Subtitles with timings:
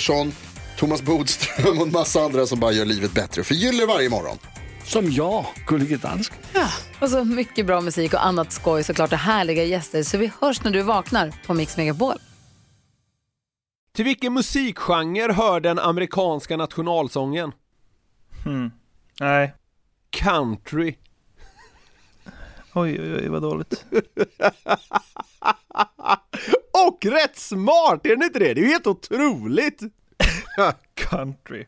[0.00, 0.32] Pettersson,
[0.76, 3.44] Thomas Bodström och en massa andra som bara gör livet bättre.
[3.44, 4.38] Förgyller varje morgon.
[4.84, 6.38] Som jag, Gullige Dansken.
[7.00, 10.02] Och så mycket bra musik och annat skoj såklart och härliga gäster.
[10.02, 12.14] Så vi hörs när du vaknar på Mix Megapol.
[13.94, 17.52] Till vilken musikgenre hör den amerikanska nationalsången?
[18.44, 18.70] Hmm.
[19.20, 19.54] Nej.
[20.10, 20.94] Country.
[22.74, 23.84] Oj, oj, oj, vad dåligt.
[26.86, 28.54] Och rätt smart, är den inte det?
[28.54, 29.82] Det är ju helt otroligt!
[30.94, 31.66] Country.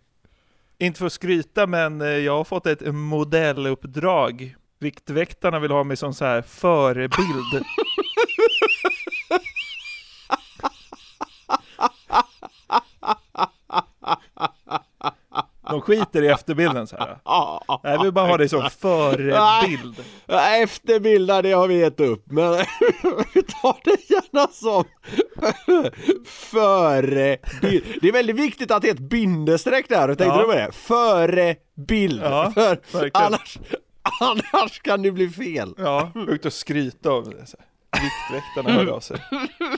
[0.78, 4.56] Inte för att skryta, men eh, jag har fått ett modelluppdrag.
[4.78, 7.64] Viktväktarna vill ha mig som så här förebild.
[15.70, 17.18] De skiter i efterbilden så här.
[17.82, 20.04] Jag vill bara ha dig som förebild.
[20.62, 22.52] Efterbildar, det har vi gett upp, men
[23.34, 24.84] vi tar det gärna som
[26.52, 27.84] förebild.
[28.02, 30.40] Det är väldigt viktigt att det är ett bindestreck där, tänkte Ja.
[30.42, 30.72] du med det?
[30.72, 32.22] Förebild.
[32.24, 32.52] Ja,
[32.84, 33.58] För annars,
[34.20, 35.74] annars kan det bli fel.
[35.78, 37.46] Ja, ut och skryta av det.
[37.46, 37.56] Så.
[38.02, 39.16] Viktväktarna hörde av sig.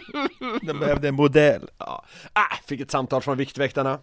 [0.63, 1.63] De behövde en modell.
[1.79, 2.05] Ja.
[2.33, 3.99] Ah, fick ett samtal från Viktväktarna.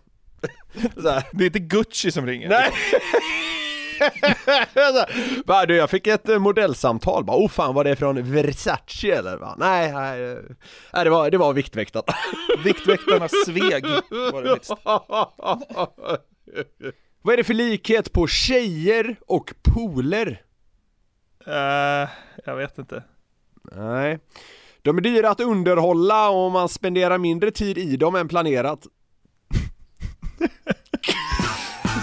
[1.02, 1.24] Så här.
[1.32, 2.50] Det är inte Gucci som ringer.
[2.50, 2.72] Nej!
[5.46, 9.38] Bara, du, jag fick ett eh, modellsamtal, bara, oh fan var det från Versace eller?
[9.38, 9.56] Va?
[9.58, 10.38] Nej, nej, eh,
[10.94, 12.14] nej det, var, det var Viktväktarna.
[12.64, 14.60] Viktväktarna sveg var det.
[17.24, 20.42] Vad är det för likhet på tjejer och pooler?
[21.48, 22.10] Eh,
[22.46, 23.04] jag vet inte.
[23.72, 24.20] Nej.
[24.82, 28.88] De är dyra att underhålla och man spenderar mindre tid i dem än planerat.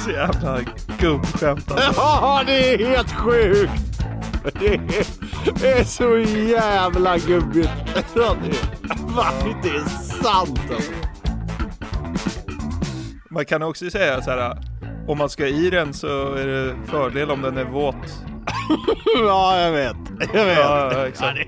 [0.09, 0.61] Så jävla
[0.99, 1.93] gubbskämt alltså.
[1.97, 3.73] Ja, det är helt sjukt!
[4.61, 4.81] Det är,
[5.61, 6.19] det är så
[6.51, 7.71] jävla gubbigt.
[8.15, 8.55] Ja, det är
[9.15, 9.89] fan är
[10.23, 10.93] sant alltså.
[13.31, 14.59] Man kan också säga så här.
[15.09, 17.95] Om man ska i den så är det fördel om den är våt.
[19.21, 19.97] Ja, jag vet.
[20.35, 20.59] Jag vet.
[20.59, 21.39] Ja, ja, exakt.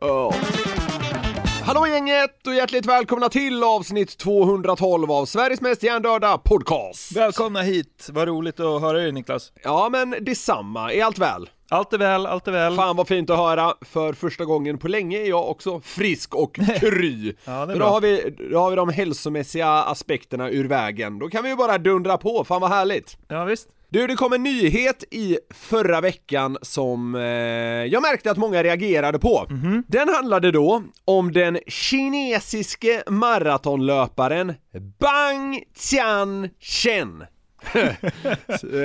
[0.00, 0.34] Ja.
[1.66, 7.16] Hallå gänget och hjärtligt välkomna till avsnitt 212 av Sveriges mest hjärndöda podcast.
[7.16, 9.52] Välkomna hit, vad roligt att höra dig Niklas.
[9.62, 11.50] Ja men detsamma, är allt väl?
[11.70, 12.76] Allt är väl, allt är väl.
[12.76, 16.54] Fan vad fint att höra, för första gången på länge är jag också frisk och
[16.54, 17.34] kry.
[17.44, 21.18] Ja, då, har vi, då har vi de hälsomässiga aspekterna ur vägen.
[21.18, 23.16] Då kan vi ju bara dundra på, fan vad härligt.
[23.28, 23.68] Ja visst.
[23.94, 29.18] Du, det kom en nyhet i förra veckan som eh, jag märkte att många reagerade
[29.18, 29.46] på.
[29.50, 29.84] Mhm.
[29.88, 34.54] Den handlade då om den kinesiske maratonlöparen
[35.00, 37.24] Bang Tian Chen.
[38.72, 38.80] Eh,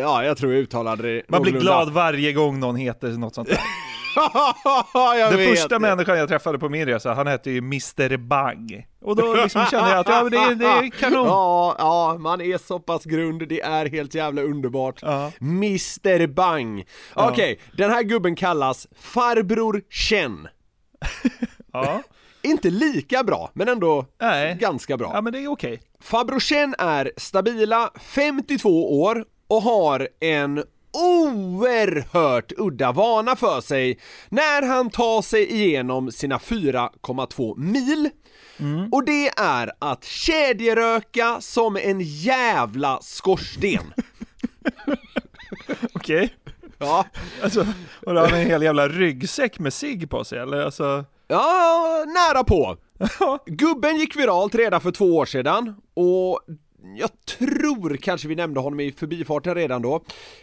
[0.00, 3.48] ja, jag tror jag uttalade det Man blir glad varje gång någon heter något sånt
[3.48, 3.58] där.
[5.30, 5.78] Den första det.
[5.78, 8.86] människan jag träffade på min resa, han hette ju Mr Bang.
[9.02, 11.26] Och då liksom kände jag att ja, men det, är- det är kanon.
[11.26, 14.98] Ja, ja, man är så pass grund, det är helt jävla underbart.
[15.02, 15.32] Ja.
[15.40, 16.84] Mr Bang.
[17.14, 20.48] Okej, den här gubben kallas Farbror Chen.
[21.72, 22.02] Ja.
[22.42, 24.56] Inte lika bra, men ändå Nej.
[24.60, 25.10] ganska bra.
[25.14, 25.80] ja, men det är okej.
[26.00, 33.98] Farbror Chen är stabila 52 år och har en oerhört udda vana för sig
[34.28, 38.10] när han tar sig igenom sina 4,2 mil.
[38.92, 43.94] Och det är att kedjeröka som en jävla skorsten.
[45.94, 46.34] Okej.
[46.78, 47.06] Ja,
[47.42, 47.66] Alltså,
[48.06, 50.64] och då har han en hel jävla ryggsäck med cigg på sig eller?
[50.64, 52.76] Alltså, ja nära på.
[53.46, 56.40] Gubben gick viralt redan för två år sedan och
[56.96, 59.94] jag tror kanske vi nämnde honom i förbifarten redan då.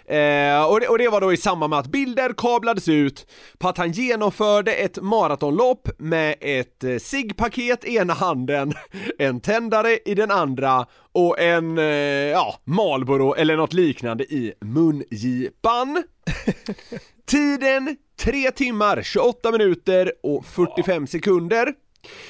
[0.06, 3.68] Eh, och, det, och det var då i samband med att bilder kablades ut på
[3.68, 8.74] att han genomförde ett maratonlopp med ett eh, ciggpaket i ena handen,
[9.20, 16.04] en tändare i den andra och en, eh, ja, Marlboro eller något liknande i mungipan.
[17.26, 21.74] Tiden 3 timmar, 28 minuter och 45 sekunder.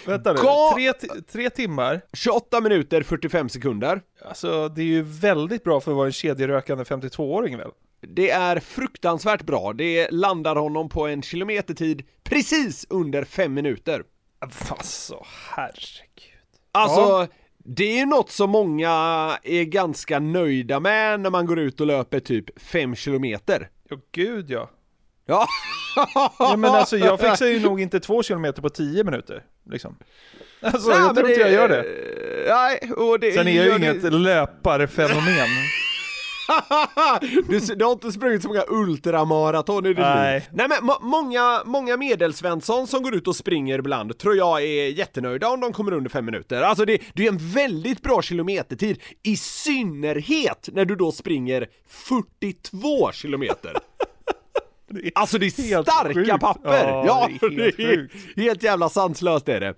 [0.05, 0.93] Vänta nu, Ga- tre,
[1.31, 2.01] tre timmar?
[2.13, 4.01] 28 minuter, 45 sekunder.
[4.25, 7.71] Alltså det är ju väldigt bra för att vara en kedjerökande 52-åring väl?
[8.01, 9.73] Det är fruktansvärt bra.
[9.73, 14.03] Det landar honom på en kilometertid precis under 5 minuter.
[14.69, 15.25] Alltså,
[15.55, 16.39] herregud.
[16.71, 17.27] Alltså, Ja.
[17.57, 18.89] det är ju något som många
[19.43, 23.69] är ganska nöjda med när man går ut och löper typ 5 kilometer.
[23.89, 24.69] Ja, gud ja.
[25.25, 25.47] Ja.
[26.39, 29.95] ja men alltså jag fixar ju nog inte två kilometer på 10 minuter, liksom.
[30.61, 31.85] Alltså Nej, jag tror inte jag gör det.
[32.53, 35.47] Nej, och det Sen är jag ju inget det- löparfenomen.
[37.47, 40.33] du, du har inte sprungit så många ultramaraton i ditt Nej.
[40.39, 40.43] liv.
[40.53, 44.87] Nej men må- många, många medelsvensson som går ut och springer ibland tror jag är
[44.87, 46.61] jättenöjda om de kommer under fem minuter.
[46.61, 53.11] Alltså det, det är en väldigt bra kilometertid, i synnerhet när du då springer 42
[53.11, 53.73] kilometer.
[54.89, 56.39] Det Alltså det är helt starka sjukt.
[56.39, 56.85] papper!
[56.87, 58.13] Ja, Ja, helt sjukt.
[58.35, 59.73] helt jävla sanslöst är det.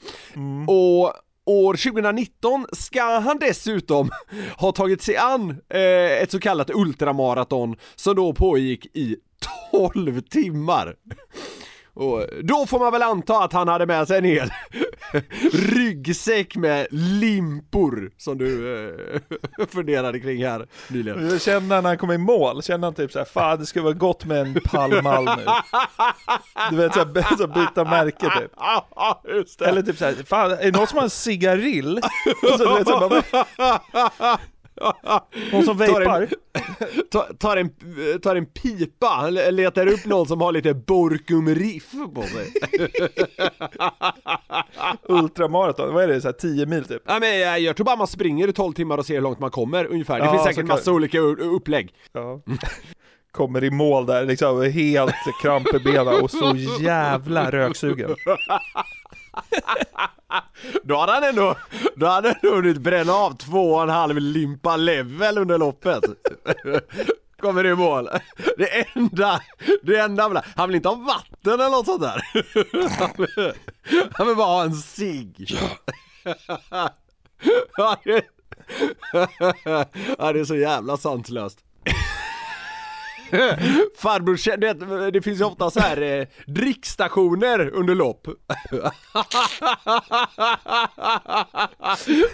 [0.68, 1.13] Och
[1.46, 4.10] år 2019 ska han dessutom
[4.58, 9.16] ha tagit sig an eh, ett så kallat ultramaraton som då pågick i
[9.72, 10.96] 12 timmar.
[11.94, 14.52] Och då får man väl anta att han hade med sig en hel
[15.52, 18.76] ryggsäck med limpor som du
[19.60, 21.30] eh, funderade kring här nyligen.
[21.30, 23.94] Jag känner när han kommer i mål, känner han typ såhär, fan det skulle vara
[23.94, 25.46] gott med en palmall nu.
[26.70, 28.52] Du vet såhär, så byta märke typ.
[29.68, 31.98] Eller typ såhär, fan är det någon som har en cigarill?
[32.44, 34.40] Och så, du vet, så bara,
[35.51, 36.28] någon som Tar vejpar?
[37.12, 37.69] Ta- tar, en,
[38.22, 42.54] tar en pipa, le- letar upp någon som har lite Borkum Riff på sig.
[45.04, 46.22] Ultramaraton, vad är det?
[46.22, 47.01] Såhär 10 mil typ?
[47.06, 49.39] Ja, men jag, jag tror bara man springer i 12 timmar och ser hur långt
[49.39, 50.19] man kommer ungefär.
[50.19, 51.94] Det Ja, finns säkert massa olika upplägg.
[52.13, 52.42] Ja.
[53.31, 58.10] Kommer i mål där, liksom helt kramp i benen och så jävla röksugen.
[60.83, 61.56] Då hade han ändå,
[61.95, 66.04] då hade han hunnit bränna av två och en halv limpa level under loppet.
[67.39, 68.10] Kommer i mål.
[68.57, 69.42] Det enda,
[69.83, 72.22] det enda, han vill inte ha vatten eller något sånt där.
[73.00, 73.54] Han vill,
[74.13, 75.60] han vill bara ha en cigg.
[77.78, 77.98] Ja,
[80.18, 81.60] ja, det är så jävla sanslöst.
[83.98, 88.28] Farbror du vet, det finns ju ofta så här eh, drickstationer under lopp.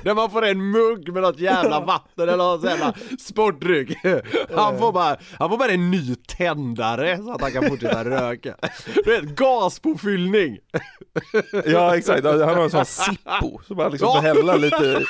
[0.04, 3.98] Där man får en mugg med något jävla vatten eller något jävla sportdryck.
[4.56, 8.56] Han får bara, han får bara en ny tändare så att han kan fortsätta röka.
[9.06, 10.58] Du vet, gaspåfyllning.
[11.66, 14.96] Ja exakt, han har en sån Zippo som man liksom hälla lite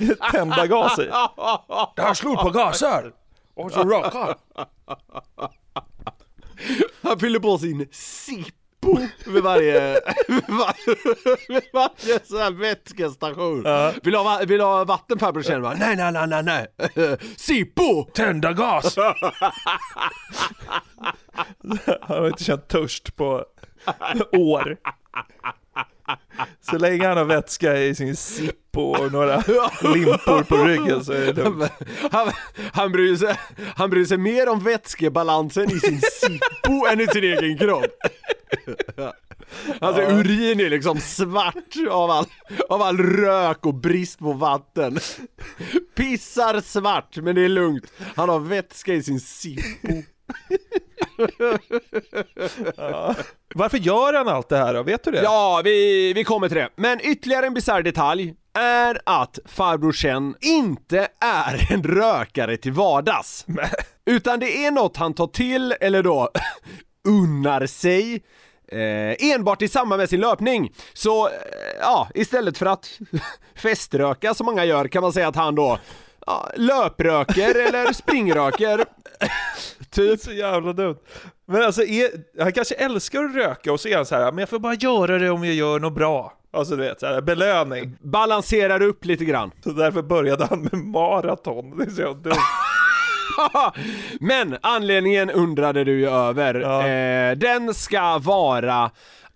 [0.00, 1.02] eh, tända gas i.
[1.96, 3.12] Det här slut på gaser!
[3.56, 4.36] Och så röka!
[7.02, 10.96] Han fyller på sin Zippo vid varje, vid varje,
[11.48, 13.62] vid varje sån här vätskestation.
[14.02, 16.42] Vill du ha, va- vill du ha vatten farbror känner bara, nej nej nej nej
[16.42, 16.66] nej.
[17.36, 18.04] Zippo!
[18.14, 18.96] Tända gas!
[22.00, 23.44] Han har inte känt törst på
[24.32, 24.76] år.
[26.60, 29.36] Så länge han har vätska i sin Zippo och några
[29.94, 31.72] limpor på ryggen så är det lugnt.
[32.10, 32.32] Han,
[32.72, 33.36] han, bryr sig,
[33.76, 37.84] han bryr sig mer om vätskebalansen i sin Zippo än i sin egen kropp.
[39.80, 42.26] Alltså urin är liksom svart av all,
[42.68, 44.98] av all rök och brist på vatten.
[45.94, 47.92] Pissar svart, men det är lugnt.
[48.16, 49.20] Han har vätska i sin
[52.48, 53.14] Zippo.
[53.54, 54.82] Varför gör han allt det här då?
[54.82, 55.22] Vet du det?
[55.22, 56.68] Ja, vi, vi kommer till det.
[56.76, 63.46] Men ytterligare en bisarr detalj är att farbror Chen inte är en rökare till vardags.
[64.06, 66.30] Utan det är något han tar till, eller då
[67.08, 68.22] unnar sig,
[68.72, 70.72] eh, enbart i samband med sin löpning.
[70.92, 71.32] Så, eh,
[71.80, 72.98] ja, istället för att
[73.56, 75.78] feströka som många gör kan man säga att han då
[76.26, 78.84] ja, löpröker eller springröker.
[79.90, 80.20] Typ.
[80.20, 80.98] Så jävla dumt.
[81.46, 82.08] Men alltså, är,
[82.42, 84.74] han kanske älskar att röka och så är han så här, men jag får bara
[84.74, 86.32] göra det om jag gör något bra.
[86.52, 87.96] Alltså du vet, så här, belöning.
[88.00, 89.50] Balanserar upp lite grann.
[89.64, 91.78] Så därför började han med maraton.
[91.78, 92.36] Det är så jävla dumt.
[94.20, 96.54] Men anledningen undrade du ju över.
[96.54, 96.86] Ja.
[96.88, 98.90] Eh, den ska vara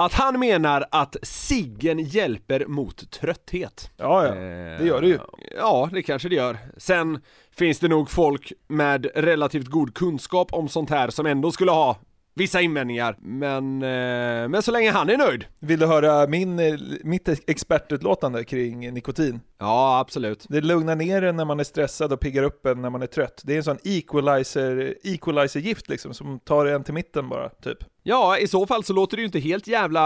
[0.04, 3.90] att han menar att ciggen hjälper mot trötthet.
[3.96, 4.34] Ja, ja.
[4.78, 5.18] Det gör det ju.
[5.56, 6.58] Ja, det kanske det gör.
[6.76, 7.20] Sen
[7.56, 11.96] finns det nog folk med relativt god kunskap om sånt här som ändå skulle ha
[12.34, 13.16] vissa invändningar.
[13.20, 15.44] Men, eh, men så länge han är nöjd.
[15.60, 19.40] Vill du höra min, eh, mitt expertutlåtande kring nikotin?
[19.58, 20.46] Ja, absolut.
[20.48, 23.06] Det lugnar ner en när man är stressad och piggar upp en när man är
[23.06, 23.40] trött.
[23.44, 27.78] Det är en sån equalizer, equalizer-gift liksom, som tar en till mitten bara, typ.
[28.02, 30.00] Ja, i så fall så låter det ju inte helt jävla...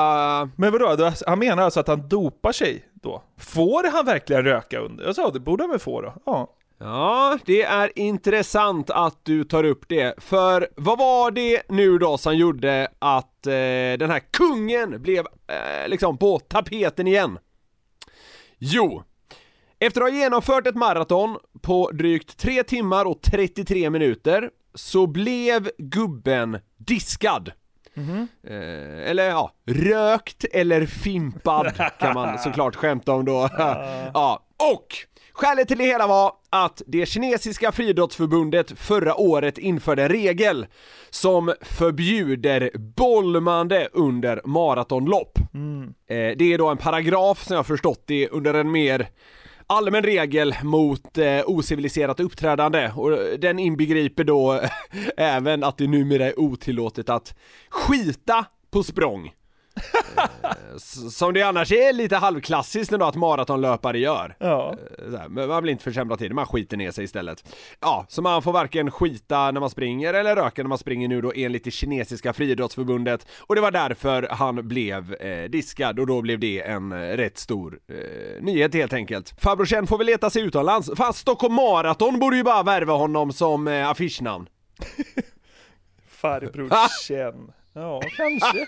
[0.56, 3.22] Men vadå, då- han menar alltså att han dopar sig då?
[3.38, 5.04] Får han verkligen röka under?
[5.04, 6.14] Jag sa, det borde han väl få då?
[6.26, 6.50] Ja.
[6.84, 12.18] Ja, det är intressant att du tar upp det, för vad var det nu då
[12.18, 13.52] som gjorde att eh,
[13.98, 17.38] den här kungen blev eh, liksom på tapeten igen?
[18.58, 19.02] Jo,
[19.78, 25.70] efter att ha genomfört ett maraton på drygt 3 timmar och 33 minuter så blev
[25.78, 27.52] gubben diskad.
[28.42, 33.48] Eh, eller ja, rökt eller fimpad kan man såklart skämta om då.
[34.14, 34.86] ja, och
[35.32, 40.66] skälet till det hela var att det kinesiska friidrottsförbundet förra året införde en regel
[41.10, 45.38] som förbjuder bolmande under maratonlopp.
[45.38, 49.08] Eh, det är då en paragraf som jag förstått det under en mer
[49.66, 54.60] allmän regel mot eh, ociviliserat uppträdande och den inbegriper då
[55.16, 57.34] även att det numera är otillåtet att
[57.70, 59.32] skita på språng.
[60.42, 60.76] Eh,
[61.10, 64.36] Som det annars är lite halvklassiskt ändå att maratonlöpare gör.
[64.38, 64.74] Ja.
[64.98, 67.44] Eh, Men man vill inte försämra tiden, man skiter ner sig istället.
[67.80, 71.20] Ja, så man får varken skita när man springer eller röka när man springer nu
[71.20, 73.26] då enligt det kinesiska friidrottsförbundet.
[73.40, 77.38] Och det var därför han blev eh, diskad och då blev det en eh, rätt
[77.38, 79.34] stor eh, nyhet helt enkelt.
[79.40, 80.90] Farbror Chen får väl leta sig utomlands.
[80.96, 84.48] Fan, Stockholm Marathon borde ju bara värva honom som eh, affischnamn.
[86.08, 86.70] Farbror
[87.08, 87.52] Chen.
[87.74, 88.66] Ja, kanske.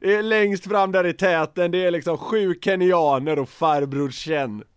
[0.22, 4.64] Längst fram där i täten, det är liksom sju kenyaner och farbror Chen.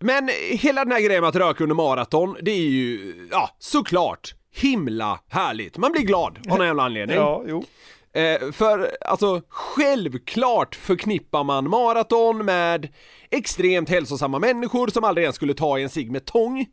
[0.00, 4.34] Men hela den här grejen med att röka under maraton, det är ju, ja, såklart
[4.54, 5.76] himla härligt.
[5.76, 7.16] Man blir glad av någon jävla anledning.
[7.16, 7.64] Ja, jo.
[8.12, 12.88] Eh, för alltså, självklart förknippar man maraton med
[13.30, 16.66] extremt hälsosamma människor som aldrig ens skulle ta i en cigg med tång.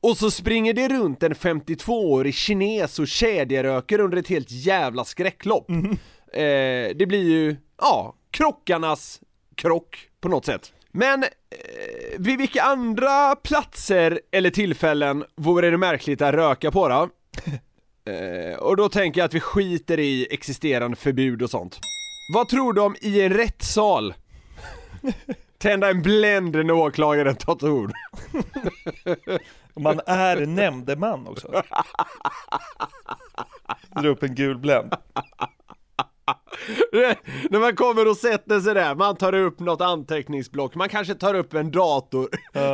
[0.00, 5.70] Och så springer det runt en 52-årig kines och kedjeröker under ett helt jävla skräcklopp.
[6.32, 9.20] Eh, det blir ju, ja, krockarnas
[9.54, 10.72] krock på något sätt.
[10.92, 11.28] Men eh,
[12.18, 17.08] vid vilka andra platser eller tillfällen vore det märkligt att röka på då?
[18.06, 21.80] Eh, och då tänker jag att vi skiter i existerande förbud och sånt.
[22.34, 24.14] Vad tror om i en rättssal?
[25.64, 27.92] Tända en bländ när åklagaren tar till ord.
[29.76, 31.62] Man är nämndeman också.
[34.02, 34.94] Dra upp en gul bländ.
[37.50, 41.34] när man kommer och sätter sig där, man tar upp något anteckningsblock, man kanske tar
[41.34, 42.28] upp en dator.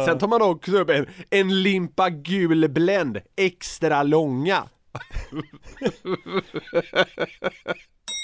[0.07, 4.63] Sen tar man också upp en, en limpa gul bländ, extra långa.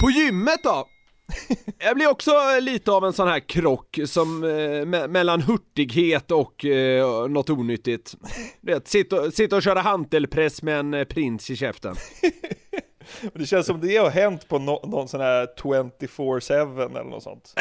[0.02, 0.86] På gymmet då?
[1.78, 6.64] Jag blir också lite av en sån här krock som eh, me- mellan hurtighet och
[6.64, 8.14] eh, något onyttigt.
[8.60, 11.96] Vet, sitta, och- sitta och köra hantelpress med en eh, prins i käften.
[13.34, 17.54] Det känns som det har hänt på no någon sån här 24-7 eller något sånt.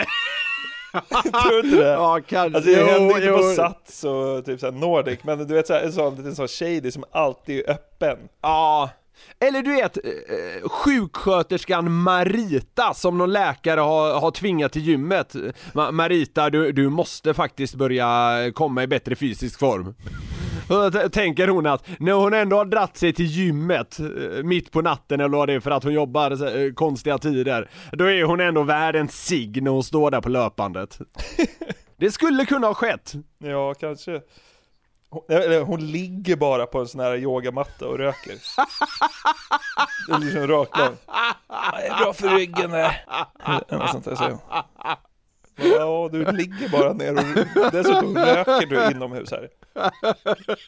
[1.24, 1.90] Tror du inte det?
[1.90, 2.58] Ja, kanske.
[2.58, 5.82] Alltså det Jo, händer inte på Sats och typ såhär Nordic, men du vet såhär,
[5.84, 8.18] en sån liten sån shady som alltid är öppen.
[8.42, 8.90] Ja,
[9.40, 15.36] eller du vet, eh, sjuksköterskan Marita som någon läkare har, har tvingat till gymmet.
[15.74, 19.96] Ma- Marita, du, du måste faktiskt börja komma i bättre fysisk form.
[20.68, 24.82] Då tänker hon att när hon ändå har dratt sig till gymmet eh, mitt på
[24.82, 28.40] natten eller vad det är för att hon jobbar eh, konstiga tider, då är hon
[28.42, 31.00] ändå värd en cigg när hon står där på löpandet.
[31.98, 33.14] Det skulle kunna ha skett.
[33.44, 34.22] Ja, kanske.
[35.10, 38.36] Hon, eller, hon ligger bara på en sån här yogamatta och röker.
[40.08, 40.96] Det är liksom raklång.
[41.72, 42.96] Det är bra för ryggen det.
[43.46, 44.40] Eller något sånt där säger hon.
[45.58, 49.50] Ja, du ligger bara ner och dessutom röker du inomhus här.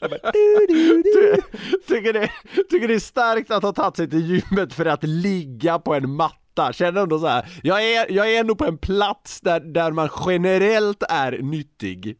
[0.01, 1.41] Bara, du, du, du.
[1.87, 2.29] tycker, det,
[2.69, 6.11] tycker det är starkt att ha tagit sig till gymmet för att ligga på en
[6.11, 6.35] matta.
[6.73, 7.45] Känner ändå så här.
[7.63, 12.17] jag är, jag är ändå på en plats där, där man generellt är nyttig.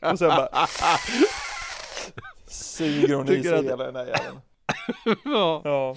[0.12, 0.66] Och sen bara
[2.46, 4.40] suger hon i sig hela den här jäveln.
[5.24, 5.62] Ja.
[5.64, 5.96] Ja.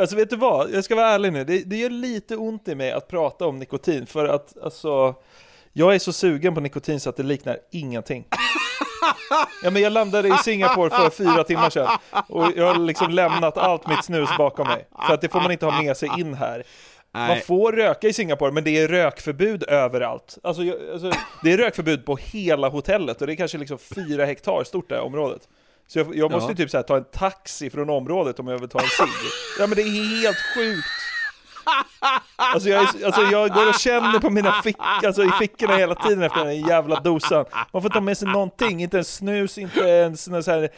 [0.00, 2.74] Alltså vet du vad, jag ska vara ärlig nu, det, det gör lite ont i
[2.74, 5.14] mig att prata om nikotin för att alltså
[5.72, 8.24] Jag är så sugen på nikotin så att det liknar ingenting
[9.62, 11.88] Ja men jag landade i Singapore för fyra timmar sedan
[12.28, 14.88] och jag har liksom lämnat allt mitt snus bakom mig.
[15.06, 16.64] För att det får man inte ha med sig in här.
[17.14, 17.40] Man Nej.
[17.40, 20.38] får röka i Singapore, men det är rökförbud överallt.
[20.42, 24.24] Alltså, jag, alltså, det är rökförbud på hela hotellet och det är kanske liksom fyra
[24.24, 25.42] hektar stort det här området.
[25.86, 26.56] Så jag, jag måste Ja.
[26.56, 29.08] typ så här, ta en taxi från området om jag vill ta en cigg.
[29.58, 30.86] Ja men det är helt sjukt.
[32.36, 36.22] Alltså jag, alltså jag går och känner på mina fickor, alltså i fickorna hela tiden
[36.22, 37.44] efter den här jävla dosan.
[37.72, 40.68] Man får inte ha med sig någonting, inte ens snus, inte ens så här,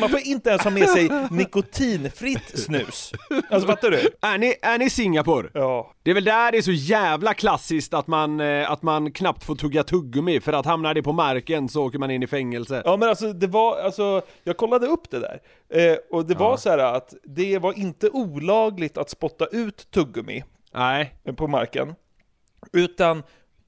[0.00, 3.12] man får inte ens ha med sig nikotinfritt snus.
[3.50, 4.08] Alltså fattar du?
[4.20, 5.48] Är ni, är ni i Singapore?
[5.54, 5.92] Ja.
[6.02, 9.44] Det är väl där det är så jävla klassiskt att man, eh, att man knappt
[9.44, 12.82] får tugga tuggummi för att hamnar det på marken så åker man in i fängelse.
[12.84, 15.38] Ja men alltså det var, alltså jag kollade upp det där.
[15.70, 20.44] Eh, och det var så här att det var inte olagligt att spotta ut tuggummi
[20.72, 21.14] Nej.
[21.36, 21.94] på marken.
[22.72, 23.22] Utan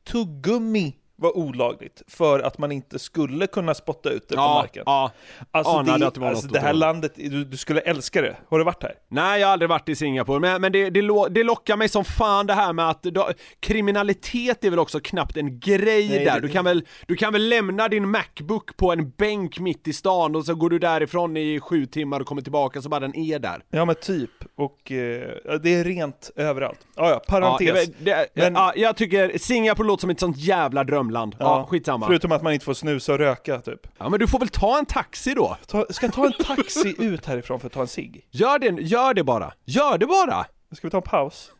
[0.04, 4.82] tuggummi var olagligt för att man inte skulle kunna spotta ut det på Ja, marken.
[4.86, 5.10] ja.
[5.50, 7.80] Alltså, Anade det, att det var alltså något det här det landet, du, du skulle
[7.80, 8.36] älska det.
[8.48, 8.94] Har du varit här?
[9.08, 11.88] Nej, jag har aldrig varit i Singapore, men, men det, det, lo, det lockar mig
[11.88, 13.28] som fan det här med att då,
[13.76, 16.40] kriminalitet är väl också knappt en grej Nej, där.
[16.40, 20.36] Du kan, väl, du kan väl lämna din Macbook på en bänk mitt i stan
[20.36, 23.38] och så går du därifrån i sju timmar och kommer tillbaka så bara den är
[23.38, 23.62] där.
[23.70, 26.80] Ja men typ, och eh, ja, det är rent överallt.
[26.96, 27.88] Ja, ja, Ja, parentes.
[27.98, 31.36] det, det, Men- ja, jag tycker Singapore låter som ett sånt jävla drömland.
[31.38, 32.06] Ja, skitsamma.
[32.06, 33.80] Förutom att man inte får snusa och röka typ.
[33.98, 35.56] Ja men du får väl ta en taxi då?
[35.66, 38.26] Ta, ska jag ta en taxi ut härifrån för att ta en cigg?
[38.30, 39.52] Gör det, gör det bara.
[39.64, 40.46] Gör det bara!
[40.72, 41.52] Ska vi ta en paus?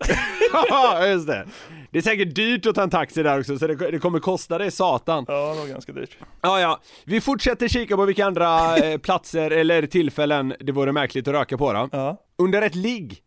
[0.52, 1.46] Ja, just det.
[1.90, 4.58] Det är säkert dyrt att ta en taxi där också, så det, det kommer kosta
[4.58, 5.24] dig satan.
[5.28, 6.16] Ja, det var ganska dyrt.
[6.40, 6.80] Ja, ja.
[7.04, 11.58] Vi fortsätter kika på vilka andra eh, platser eller tillfällen det vore märkligt att röka
[11.58, 11.88] på då.
[11.92, 12.16] Ja.
[12.38, 13.22] Under ett ligg.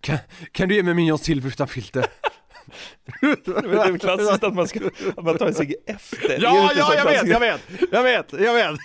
[0.00, 0.18] kan,
[0.52, 2.06] kan du ge mig min John Silver utan filter?
[3.20, 4.80] Det är väl klassiskt att man, ska,
[5.16, 6.38] att man tar en cigg efter.
[6.40, 7.60] Ja, ja, jag vet, jag vet,
[7.92, 8.80] jag vet, jag vet.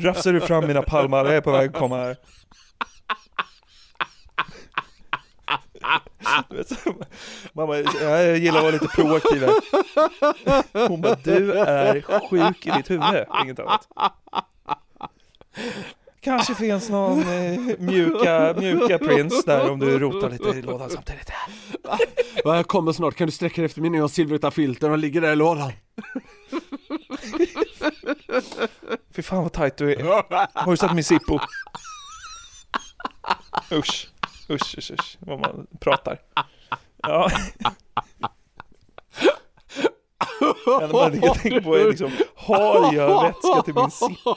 [0.00, 2.16] Rafsar du fram mina palmar, jag är på väg att komma här.
[7.52, 10.88] Mamma, jag gillar att vara lite proaktiv här.
[10.88, 13.88] Hon bara, du är sjuk i ditt huvud, inget annat.
[16.22, 21.30] Kanske finns någon eh, mjuka, mjuka Prince där om du rotar lite i lådan samtidigt.
[21.82, 21.98] Ja,
[22.56, 24.88] Jag kommer snart, kan du sträcka dig efter min Silver utan filter?
[24.90, 25.72] De ligger där i lådan.
[29.14, 30.02] Fy fan vad tajt du är.
[30.54, 31.38] Har du sett min Zippo?
[33.72, 34.08] Usch,
[34.50, 36.18] usch, usch, usch, vad man pratar.
[37.02, 37.30] Ja.
[40.40, 44.34] Det enda kan tänka på är liksom, har jag vätska till min Zippo?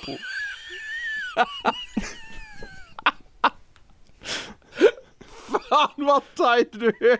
[5.69, 7.19] Fan vad tight du är!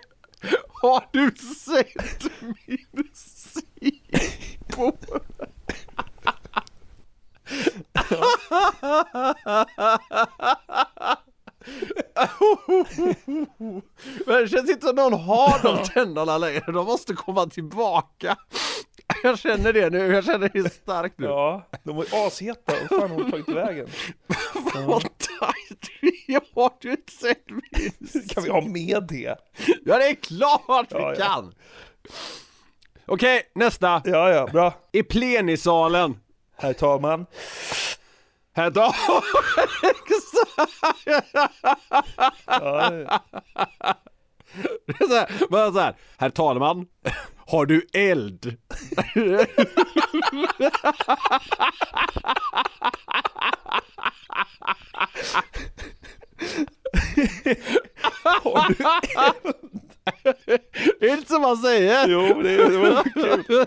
[0.81, 2.23] Har du sett
[2.67, 4.91] min sipo?
[14.25, 18.38] Men det känns inte som någon har de tänderna längre, de måste komma tillbaka.
[19.26, 21.26] Jag känner det nu, jag känner det starkt nu.
[21.26, 23.88] Ja, de var asheta, vad fan har de tagit vägen?
[24.88, 27.92] Vad tight vi har inte sett min
[28.30, 29.36] Kan vi ha med det?
[29.86, 31.26] Ja det är klart vi Ja, ja.
[31.26, 31.54] kan!
[33.06, 34.02] Okej, nästa.
[34.06, 34.74] Ja, ja, bra.
[34.92, 36.20] I plenisalen.
[36.58, 37.26] Herr talman.
[38.54, 38.94] Här då.
[42.46, 43.22] Ja,
[44.86, 45.96] Det är så här, bara så här.
[46.18, 46.88] Herr talman,
[47.45, 48.58] har du eld?
[58.43, 58.75] har du...
[60.99, 62.08] Det är inte som man säger.
[62.08, 63.65] Jo, det, det var kul.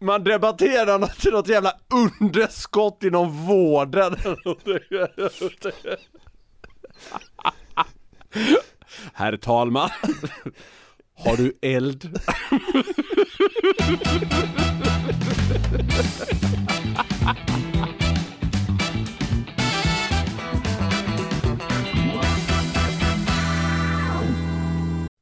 [0.00, 1.72] Man debatterar något, något jävla
[2.20, 4.16] underskott inom vården.
[9.14, 9.90] Herr talman,
[11.24, 12.10] har du eld?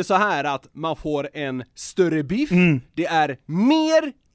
[0.00, 2.50] det så här att man får en större biff,
[2.94, 4.12] det är mer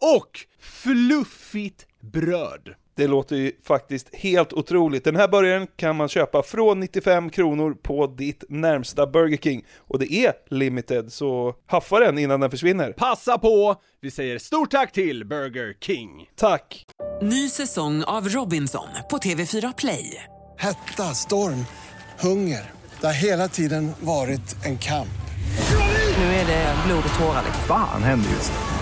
[0.00, 2.74] och fluffigt bröd.
[2.96, 5.04] Det låter ju faktiskt helt otroligt.
[5.04, 9.64] Den här burgaren kan man köpa från 95 kronor på ditt närmsta Burger King.
[9.78, 12.92] Och det är limited, så haffa den innan den försvinner.
[12.92, 13.74] Passa på!
[14.00, 16.10] Vi säger stort tack till Burger King.
[16.36, 16.84] Tack!
[17.22, 20.24] Ny säsong av Robinson på TV4 Play.
[20.58, 21.66] Hetta, storm,
[22.20, 22.70] hunger.
[23.00, 25.08] Det har hela tiden varit en kamp.
[26.18, 27.42] Nu är det blod och tårar.
[27.44, 27.64] liksom.
[27.68, 28.81] Fan händer just nu.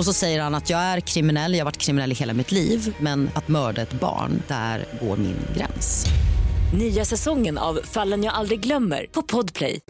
[0.00, 2.52] Och så säger han att jag är kriminell, jag har varit kriminell i hela mitt
[2.52, 6.06] liv men att mörda ett barn, där går min gräns.
[6.78, 9.80] Nya säsongen av Fallen jag aldrig glömmer på Podplay.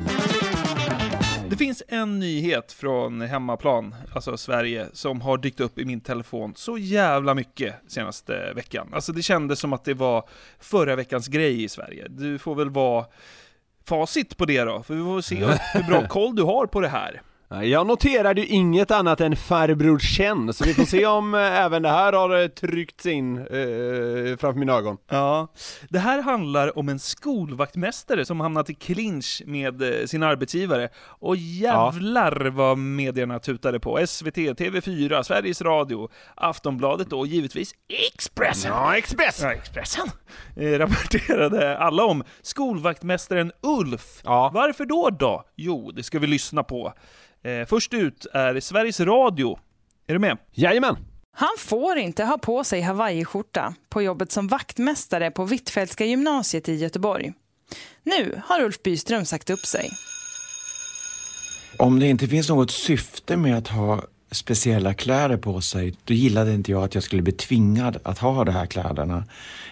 [1.48, 6.52] Det finns en nyhet från hemmaplan, alltså Sverige, som har dykt upp i min telefon
[6.56, 8.88] så jävla mycket senaste veckan.
[8.92, 10.28] Alltså det kändes som att det var
[10.60, 12.06] förra veckans grej i Sverige.
[12.08, 13.06] Du får väl vara
[13.84, 15.36] facit på det då, för vi får se
[15.74, 17.22] hur bra koll du har på det här.
[17.54, 21.82] Jag noterade ju inget annat än farbror Chen, så vi får se om eh, även
[21.82, 24.96] det här har eh, tryckts in eh, framför mina ögon.
[25.08, 25.52] Ja,
[25.88, 30.88] det här handlar om en skolvaktmästare som hamnat i clinch med eh, sin arbetsgivare.
[31.02, 34.06] Och jävlar vad medierna tutade på.
[34.06, 37.72] SVT, TV4, Sveriges Radio, Aftonbladet och givetvis
[38.12, 38.72] Expressen.
[38.72, 39.40] Ja, Express!
[39.42, 40.06] Ja, Expressen.
[40.56, 44.20] Eh, rapporterade alla om skolvaktmästaren Ulf.
[44.24, 44.50] Ja.
[44.54, 45.44] Varför då då?
[45.56, 46.94] Jo, det ska vi lyssna på.
[47.44, 49.58] Eh, först ut är Sveriges Radio.
[50.06, 50.38] Är du med?
[50.52, 50.96] Jajamän!
[51.32, 56.74] Han får inte ha på sig hawaiiskjorta på jobbet som vaktmästare på Hvitfeldtska gymnasiet i
[56.74, 57.32] Göteborg.
[58.02, 59.90] Nu har Ulf Byström sagt upp sig.
[61.76, 66.54] Om det inte finns något syfte med att ha speciella kläder på sig, då gillade
[66.54, 69.24] inte jag att jag skulle bli tvingad att ha de här kläderna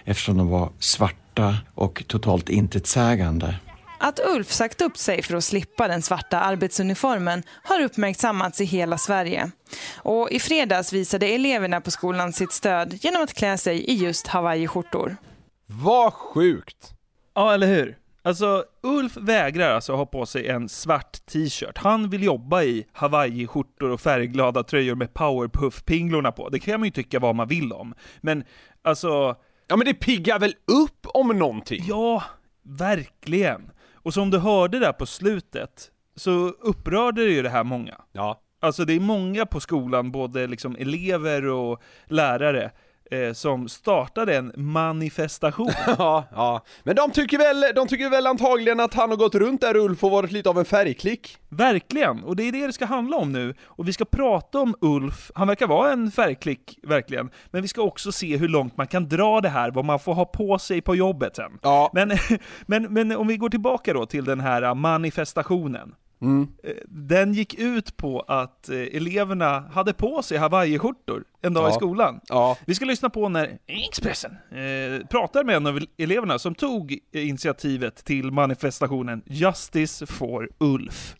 [0.03, 3.55] eftersom de var svarta och totalt intetsägande.
[4.01, 8.97] Att Ulf sagt upp sig för att slippa den svarta arbetsuniformen har uppmärksammats i hela
[8.97, 9.51] Sverige.
[9.97, 14.27] Och i fredags visade eleverna på skolan sitt stöd genom att klä sig i just
[14.27, 15.17] hawaiiskjortor.
[15.65, 16.93] Vad sjukt!
[17.33, 17.97] Ja, eller hur?
[18.21, 21.77] Alltså, Ulf vägrar alltså ha på sig en svart t-shirt.
[21.77, 26.49] Han vill jobba i hawaiiskjortor och färgglada tröjor med powerpuff-pinglorna på.
[26.49, 27.93] Det kan man ju tycka vad man vill om.
[28.21, 28.43] Men,
[28.81, 29.35] alltså...
[29.67, 31.83] Ja men det piggar väl upp om någonting?
[31.87, 32.23] Ja,
[32.63, 33.71] verkligen.
[34.09, 38.01] Och som du hörde där på slutet, så upprörde ju det här många.
[38.11, 38.41] Ja.
[38.61, 42.71] Alltså det är många på skolan, både liksom elever och lärare,
[43.11, 45.71] eh, som startade en manifestation.
[45.97, 46.61] ja, ja.
[46.83, 50.03] Men de tycker, väl, de tycker väl antagligen att han har gått runt där Ulf
[50.03, 51.37] och varit lite av en färgklick.
[51.49, 53.53] Verkligen, och det är det det ska handla om nu.
[53.65, 57.29] Och vi ska prata om Ulf, han verkar vara en färgklick, verkligen.
[57.51, 60.13] Men vi ska också se hur långt man kan dra det här, vad man får
[60.13, 61.59] ha på sig på jobbet sen.
[61.61, 61.89] Ja.
[61.93, 62.11] Men,
[62.65, 65.95] men, men om vi går tillbaka då till den här manifestationen.
[66.21, 66.47] Mm.
[66.63, 71.69] Eh, Den gick ut på att eh, eleverna hade på sig hawaiiskjortor en dag Ja.
[71.69, 72.19] i skolan.
[72.29, 72.57] Ja.
[72.65, 77.95] Vi ska lyssna på när Expressen eh, pratar med en av eleverna som tog initiativet
[78.05, 81.15] till manifestationen Justice for Ulf.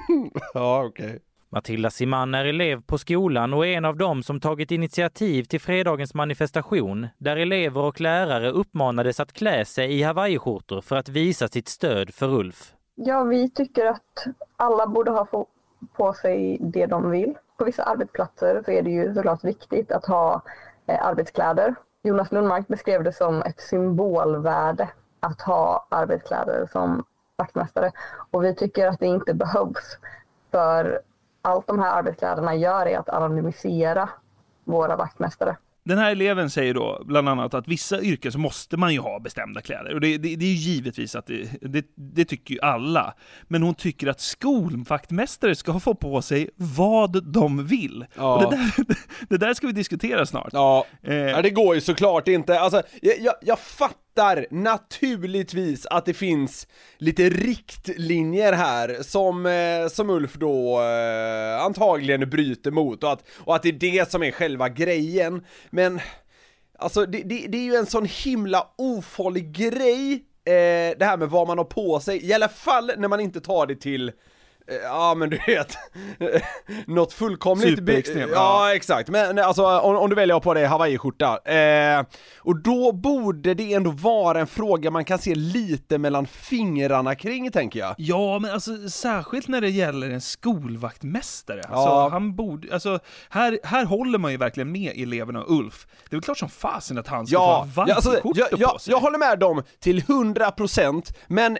[0.54, 1.18] ja, okej.
[1.52, 5.60] Matilda Siman är elev på skolan och är en av dem som tagit initiativ till
[5.60, 11.48] fredagens manifestation där elever och lärare uppmanades att klä sig i hawaiiskjortor för att visa
[11.48, 12.72] sitt stöd för Ulf.
[12.94, 14.26] Ja, vi tycker att
[14.56, 15.46] alla borde ha få
[15.92, 17.38] på sig det de vill.
[17.56, 20.42] På vissa arbetsplatser så är det ju såklart viktigt att ha
[20.86, 21.74] eh, arbetskläder.
[22.02, 24.88] Jonas Lundmark beskrev det som ett symbolvärde
[25.20, 27.04] att ha arbetskläder som
[27.36, 27.92] vaktmästare.
[28.30, 29.98] Och vi tycker att det inte behövs.
[30.50, 31.00] För
[31.42, 34.08] allt de här arbetskläderna gör är att anonymisera
[34.64, 35.56] våra vaktmästare.
[35.84, 39.20] Den här eleven säger då bland annat att vissa yrken så måste man ju ha
[39.20, 39.94] bestämda kläder.
[39.94, 43.14] Och det, det, det är ju givetvis att det, det, det tycker ju alla.
[43.42, 48.06] Men hon tycker att skolvaktmästare ska få på sig vad de vill.
[48.14, 48.34] Ja.
[48.34, 48.84] Och det, där,
[49.28, 50.50] det där ska vi diskutera snart.
[50.52, 52.60] Ja, Eh, det går ju såklart inte.
[52.60, 54.03] Alltså, jag, jag, jag fattar
[54.50, 56.66] naturligtvis att det finns
[56.98, 63.56] lite riktlinjer här som, eh, som Ulf då eh, antagligen bryter mot och att, och
[63.56, 65.44] att det är det som är själva grejen.
[65.70, 66.00] Men
[66.78, 70.12] alltså det, det, det är ju en sån himla ofarlig grej
[70.44, 73.40] eh, det här med vad man har på sig, i alla fall när man inte
[73.40, 74.14] tar det till eh,
[74.66, 75.76] Ja men du vet,
[76.86, 77.78] något fullkomligt...
[77.78, 78.74] Superextremt, ja.
[78.74, 82.04] exakt, men alltså om, om du väljer att ha på dig hawaiiskjorta, eh,
[82.38, 87.50] och då borde det ändå vara en fråga man kan se lite mellan fingrarna kring
[87.50, 87.94] tänker jag.
[87.98, 91.60] Ja, men alltså särskilt när det gäller en skolvaktmästare.
[91.62, 91.74] Ja.
[91.74, 92.98] Alltså, han borde, alltså,
[93.28, 95.86] här, här håller man ju verkligen med eleverna och Ulf.
[96.08, 98.40] Det är väl klart som fasen att han ska Ja, få ha ja, alltså, vaktskjorta
[98.40, 98.90] jag, på jag, sig.
[98.90, 101.58] jag håller med dem till 100% men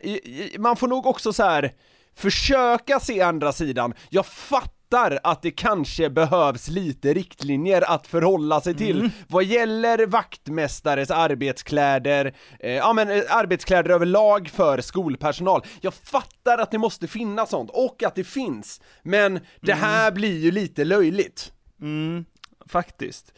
[0.59, 1.73] man får nog också så här
[2.17, 3.95] försöka se andra sidan.
[4.11, 9.11] Jag fattar att det kanske behövs lite riktlinjer att förhålla sig till Mm.
[9.29, 15.63] vad gäller vaktmästares arbetskläder, eh, ja men eh, arbetskläder överlag för skolpersonal.
[15.81, 20.39] Jag fattar att det måste finnas sånt, och att det finns, men det här blir
[20.39, 21.53] ju lite löjligt.
[21.81, 22.25] Mm,
[22.69, 23.33] faktiskt.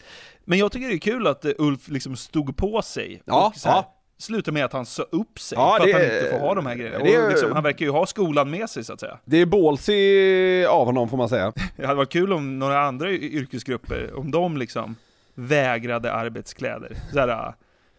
[0.45, 3.23] Men jag tycker det är kul att eh, Ulf liksom stod på sig.
[3.25, 3.93] Ja, och så här, ja.
[4.19, 6.55] Sluta med att han sa upp sig Ja, för det att han inte får ha
[6.55, 7.05] de här grejerna.
[7.05, 9.19] det Och liksom, han verkar ju ha skolan med sig så att säga.
[9.25, 11.53] Det är ballsy av honom får man säga.
[11.77, 14.97] Det hade varit kul om några andra yrkesgrupper, om de liksom
[15.35, 16.97] vägrade arbetskläder.
[17.13, 17.53] Såhär, äh,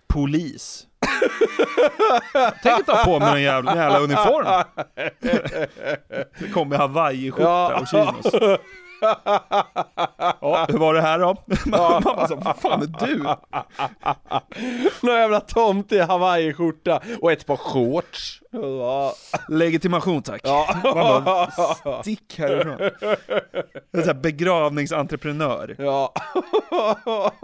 [0.07, 0.87] polis.
[2.63, 4.63] Tänk inte ha på mig någon jävla, jävla uniform.
[6.39, 8.59] Det kommer hawaiiskjorta och chinos.
[9.01, 11.35] Ja, hur var det här då?
[11.65, 13.17] Bara så, vad fan är du?
[15.07, 18.41] Någon jävla tomt i hawaiiskjorta och ett par shorts.
[18.51, 19.13] Ja.
[19.49, 20.41] Legitimation tack.
[20.43, 20.81] Ja.
[20.83, 22.81] Man bara, stick härifrån.
[23.91, 25.75] En sån här begravningsentreprenör.
[25.77, 26.13] Ja.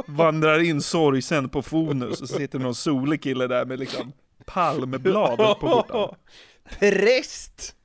[0.07, 4.11] Vandrar in sorgsen på Fonus och så sitter någon solig kille där med liksom
[4.45, 6.15] palmblad på skjortan.
[6.79, 7.75] Präst!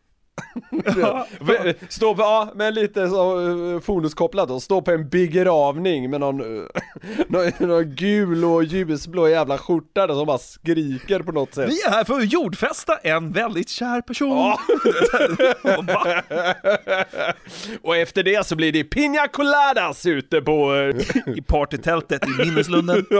[1.89, 6.41] Stå på, ja, men lite så uh, fonuskopplat då, stå på en begravning med någon,
[6.41, 6.65] uh,
[7.29, 11.69] någon, någon gul och ljusblå jävla skjorta där som bara skriker på något sätt.
[11.69, 14.37] Vi är här för att jordfästa en väldigt kär person.
[14.37, 14.59] Ja.
[17.83, 20.73] och efter det så blir det pina coladas ute på...
[20.73, 20.97] uh,
[21.37, 23.07] I partytältet i minneslunden.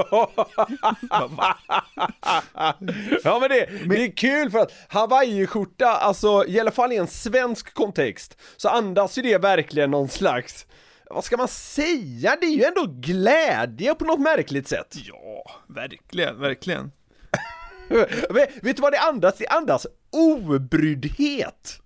[3.25, 7.07] ja men det, det är kul för att hawaiiskjorta, alltså i alla fall i en
[7.09, 10.67] svensk kontext, så andas ju det verkligen någon slags,
[11.11, 14.95] vad ska man säga, det är ju ändå glädje på något märkligt sätt.
[14.95, 16.93] Ja, verkligen, verkligen.
[18.31, 19.35] vet, du vad det andas?
[19.39, 21.81] Det andas obryddhet.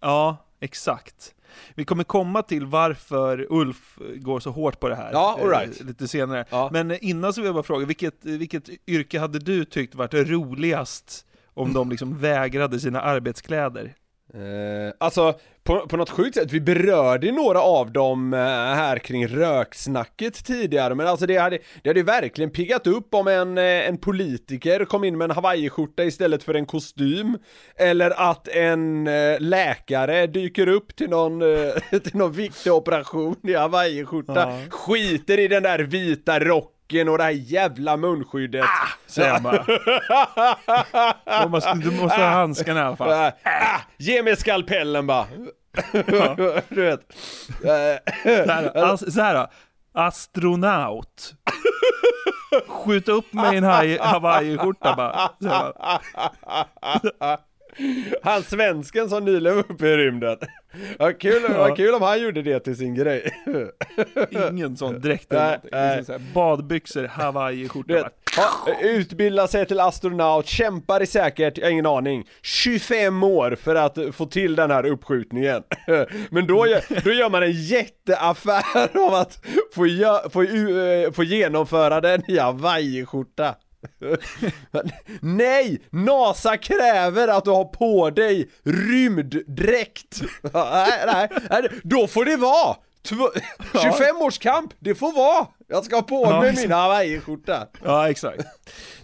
[0.00, 1.34] Ja, exakt.
[1.74, 5.80] Vi kommer komma till varför Ulf går så hårt på det här Ja, all right.
[5.80, 6.68] eh, lite senare.
[6.72, 11.26] Men innan så vill jag bara fråga, vilket, vilket yrke hade du tyckt varit roligast
[11.54, 13.94] om de liksom vägrade sina arbetskläder?
[14.34, 19.26] Eh, alltså, på, på något sjukt sätt, vi berörde några av dem eh, här kring
[19.28, 23.98] röksnacket tidigare, men alltså det hade, det hade verkligen piggat upp om en, eh, en
[23.98, 27.38] politiker kom in med en hawaiiskjorta istället för en kostym,
[27.76, 33.54] eller att en eh, läkare dyker upp till någon, eh, till någon viktig operation i
[33.54, 34.58] hawaiiskjorta, Ja.
[34.70, 36.77] skiter i den där vita rocken
[37.08, 38.64] och det här jävla munskyddet.
[38.64, 39.64] Ah, säger han bara.
[41.42, 43.10] Du måste, du måste ha handskarna i alla fall.
[43.10, 45.26] Ah, ah, ge mig skalpellen bara.
[46.68, 47.00] du vet.
[48.22, 49.46] Så här, as, så här då.
[49.92, 51.34] astronaut.
[52.68, 53.64] Skjut upp mig i en
[54.00, 55.30] hawaiiskjorta bara.
[58.22, 60.38] Han svensken som nyligen var uppe i rymden.
[60.98, 63.30] Vad kul, vad kul om han gjorde det till sin grej.
[64.50, 65.96] Ingen sån dräkt eller Nej, nej.
[65.96, 67.94] Liksom så Badbyxor, hawaiiskjorta.
[67.94, 68.42] vet, bara.
[68.42, 73.74] ha, utbilda sig till astronaut, kämpar i säkert, jag har ingen aning, 25 år för
[73.74, 75.62] att få till den här uppskjutningen.
[76.30, 79.38] Men då gör, då gör man en jätteaffär av att
[79.74, 79.86] få,
[80.30, 83.54] få, eh, få genomföra den i hawaiiskjorta.
[85.20, 85.80] Nej!
[85.90, 90.20] NASA kräver att du har på dig rymddräkt!
[90.52, 92.76] nej, nej, nej, då får det vara!
[93.08, 93.40] Tv-
[93.72, 95.46] 25 års kamp, det får vara!
[95.68, 97.68] Jag ska ha på Ja, mig min hawaiiskjorta.
[97.84, 98.42] Ja, exakt.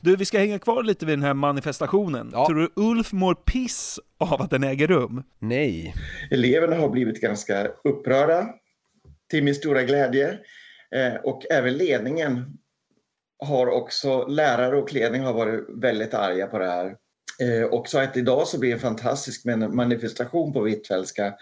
[0.01, 2.31] Du, vi ska hänga kvar lite vid den här manifestationen.
[2.31, 5.23] Tror du Ulf mår piss av att den äger rum?
[5.39, 5.95] Nej.
[6.31, 8.47] Eleverna har blivit ganska upprörda,
[9.31, 10.29] till min stora glädje.
[10.97, 12.45] Eh, och även ledningen
[13.45, 16.97] har också, lärare och ledning har varit väldigt arga på det här.
[17.41, 21.35] Eh, och så att idag så blir det en fantastisk manifestation på Hvitfeldtska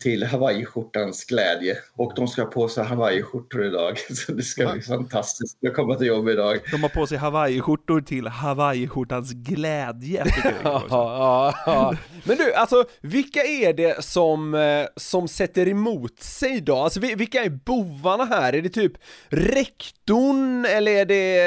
[0.00, 1.76] till hawaiiskjortans glädje.
[1.96, 5.94] Och de ska ha på sig hawaiiskjortor idag, så det ska bli fantastiskt att komma
[5.94, 6.58] till jobb idag.
[6.70, 10.24] De har på sig hawaiiskjortor till hawaiiskjortans glädje.
[10.64, 11.94] Ja, ja, ja.
[12.24, 16.76] Men du, alltså vilka är det som, eh, som sätter emot sig då?
[16.76, 18.52] Alltså vi- vilka är bovarna här?
[18.52, 18.92] Är det typ
[19.28, 21.38] rektorn eller är det,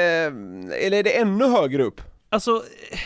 [0.86, 2.00] eller är det ännu högre upp?
[2.28, 2.50] Alltså,
[2.90, 2.98] eh,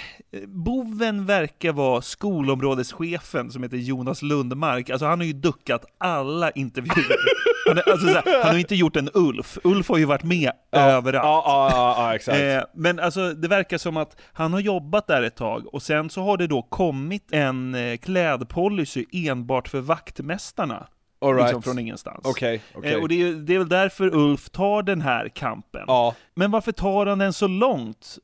[0.47, 4.91] boven verkar vara skolområdeschefen som heter Jonas Lundmark.
[4.91, 7.17] Alltså han har ju duckat alla intervjuer.
[7.69, 9.59] Han, är- alltså, så här, han har inte gjort en Ulf.
[9.65, 11.25] Ulf har ju varit med överallt.
[11.25, 12.39] Ja, ja, ja, ja exakt.
[12.39, 16.11] Eh, men alltså det verkar som att han har jobbat där ett tag och sen
[16.11, 20.87] så har det då kommit en eh, klädpolicy enbart för vaktmästarna.
[21.23, 21.47] All right.
[21.47, 22.21] Liksom från ingenstans.
[22.25, 22.93] Okej, okej.
[22.93, 25.85] Eh, och det är, det är väl därför Ulf tar den här kampen.
[25.87, 26.15] Ja.
[26.35, 28.19] Men varför tar han den så långt?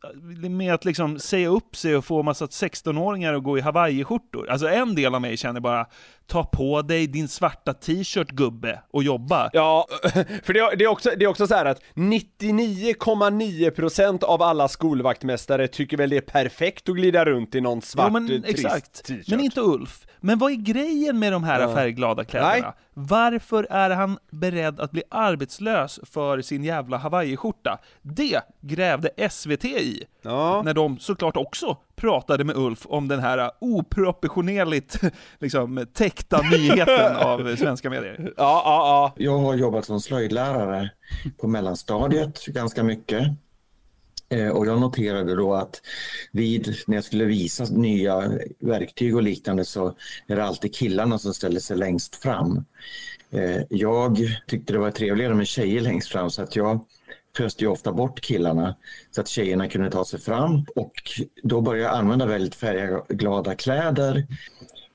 [0.51, 4.51] Med att liksom säga upp sig och få massa 16-åringar att gå i hawaiiskjortor.
[4.51, 5.87] Alltså en del av mig känner bara,
[6.27, 9.51] ta på dig din svarta t-shirt gubbe och jobba.
[9.53, 9.87] Ja,
[10.43, 15.69] för det, det, är också, det är också så här att 99,9% av alla skolvaktmästare
[15.69, 19.05] tycker väl det är perfekt att glida runt i någon svart Jo, men, trist exakt.
[19.05, 19.29] t-shirt.
[19.29, 20.06] Men inte Ulf.
[20.27, 21.75] Men vad är grejen med de här Ja.
[21.75, 22.53] färgglada kläderna?
[22.53, 22.73] Nej.
[22.95, 27.79] Varför är han beredd att bli arbetslös för sin jävla hawaiiskjorta?
[28.03, 30.03] Det grävde SVT i.
[30.65, 35.01] När de såklart också pratade med Ulf om den här oproportionerligt
[35.39, 38.17] liksom, täckta nyheten av svenska medier.
[38.21, 39.25] Ja, ja, ja.
[39.25, 40.91] Jag har jobbat som slöjdlärare
[41.41, 43.23] på mellanstadiet ganska mycket.
[44.29, 45.81] Eh, och jag noterade då att
[46.33, 51.35] vid, när jag skulle visa nya verktyg och liknande så är det alltid killarna som
[51.35, 52.65] ställer sig längst fram.
[53.31, 56.85] Eh, jag tyckte det var trevligare med tjejer längst fram så att jag
[57.37, 58.77] föste ju ofta bort killarna
[59.11, 60.93] så att tjejerna kunde ta sig fram och
[61.43, 64.27] då började jag använda väldigt färgglada kläder.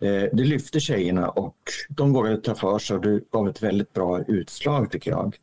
[0.02, 1.56] Eh, Det lyfte tjejerna och
[1.90, 5.36] de vågade ta för sig och det gav ett väldigt bra utslag tycker jag.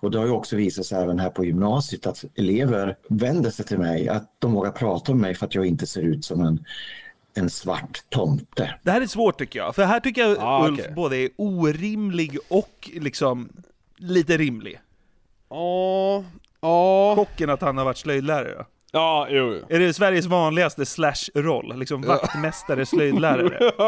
[0.00, 3.64] Och det har ju också visat sig även här på gymnasiet att elever vänder sig
[3.66, 6.40] till mig, att de vågar prata med mig för att jag inte ser ut som
[6.40, 6.64] en,
[7.34, 8.74] en svart tomte.
[8.82, 10.92] Det här är svårt tycker jag, för här tycker jag Ah, Ulf okej.
[10.94, 13.48] både är orimlig och liksom
[13.96, 14.80] lite rimlig.
[15.48, 16.24] Ja,
[16.60, 17.14] ja.
[17.16, 18.64] Chocken att han har varit slöjdlärare.
[18.94, 19.76] Ja, jo, jo.
[19.76, 21.76] Är det Sveriges vanligaste slash-roll?
[21.78, 23.58] Liksom vaktmästare, slöjdlärare?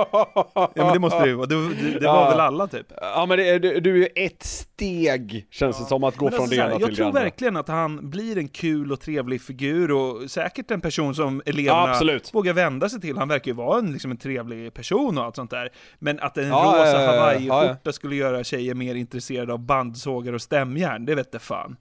[0.55, 2.31] Ja men det måste det ju vara, det, det, det var Ja.
[2.31, 2.87] väl alla typ?
[3.01, 6.33] Ja men det du, du är ju ett steg, känns det som, att gå Men
[6.33, 7.21] från alltså det ena jag till det tror andra.
[7.21, 11.95] verkligen att han blir en kul och trevlig figur och säkert en person som eleverna
[12.03, 13.19] Ja, vågar vända sig till.
[13.19, 15.69] Han verkar ju vara en, liksom en trevlig person och allt sånt där.
[15.99, 20.43] Men att en Ja, rosa ja, hawaiiskjorta skulle göra tjejer mer intresserade av bandsågar och
[20.43, 21.77] stämjärn, det vet jag fan.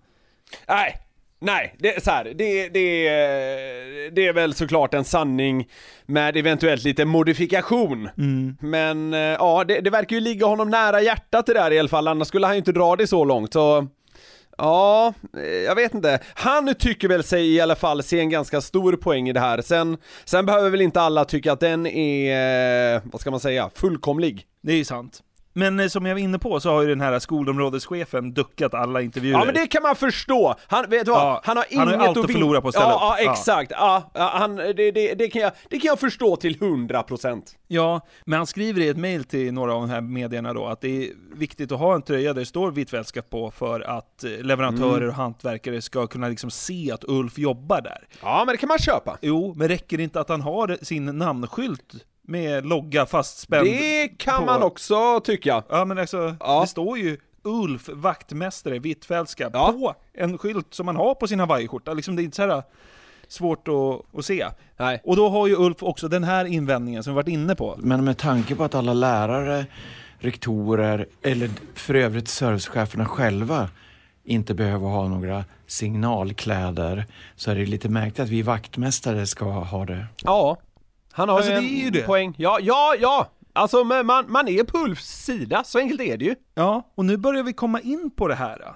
[0.67, 0.95] Nej,
[1.45, 5.67] nej, det är så här, det, det, är- det är väl såklart en sanning
[6.05, 8.09] med eventuellt lite modifikation.
[8.17, 8.57] Mm.
[8.61, 11.89] Men eh, ja, det, det verkar ju ligga honom nära hjärtat det där i alla
[11.89, 13.53] fall, annars skulle han ju inte dra det så långt.
[13.53, 13.87] Så
[14.57, 16.19] Ja, eh, jag vet inte.
[16.33, 19.61] Han tycker väl sig i alla fall se en ganska stor poäng i det här.
[19.61, 23.69] Sen, sen behöver väl inte alla tycka att den är, eh, vad ska man säga,
[23.75, 24.43] fullkomlig.
[24.63, 25.21] Det är ju sant.
[25.57, 29.01] Men eh, som jag var inne på så har ju den här skolområdeschefen duckat alla
[29.01, 29.39] intervjuer.
[29.39, 30.55] Ja men det kan man förstå!
[30.67, 31.21] Han, vet du vad?
[31.21, 32.75] Ja, han har han har inget allt att förlora på ja, upp.
[32.77, 33.31] Ja, Ja.
[33.31, 33.71] exakt.
[33.71, 37.41] Ja, ja, han, det, det, det, kan jag, det kan jag förstå till 100%.
[37.67, 40.81] Ja, men han skriver i ett mejl till några av de här medierna då att
[40.81, 44.29] det är viktigt att ha en tröja där det står Hvitfeldtska på för att eh,
[44.31, 45.09] leverantörer Mm.
[45.09, 48.07] och hantverkare ska kunna liksom se att Ulf jobbar där.
[48.21, 49.17] Ja, men det kan man köpa.
[49.21, 51.93] Jo, men räcker det inte att han har sin namnskylt
[52.27, 53.65] med logga fastspänd?
[53.65, 55.63] Det kan på- man också tycka.
[55.69, 61.15] Ja, men alltså, det står ju Ulf, vaktmästare, Hvitfeldtska, på en skylt som man har
[61.15, 61.93] på sin hawaiiskjorta.
[61.93, 62.63] Liksom, det är inte så här
[63.27, 64.45] svårt att, att se.
[64.77, 65.01] Nej.
[65.03, 67.75] Och då har ju Ulf också den här invändningen som vi varit inne på.
[67.77, 69.65] Men med tanke på att alla lärare,
[70.19, 73.69] rektorer eller för övrigt servicecheferna själva
[74.23, 79.85] inte behöver ha några signalkläder så är det lite märkligt att vi vaktmästare ska ha
[79.85, 80.05] det.
[80.23, 80.57] Ja,
[81.15, 82.01] han har Alltså, ju det en är ju det.
[82.01, 82.35] poäng.
[82.37, 83.31] Ja, ja, ja!
[83.53, 86.35] Alltså man, man är på Ulfs sida, så enkelt är det ju.
[86.55, 88.73] Ja, och nu börjar vi komma in på det här.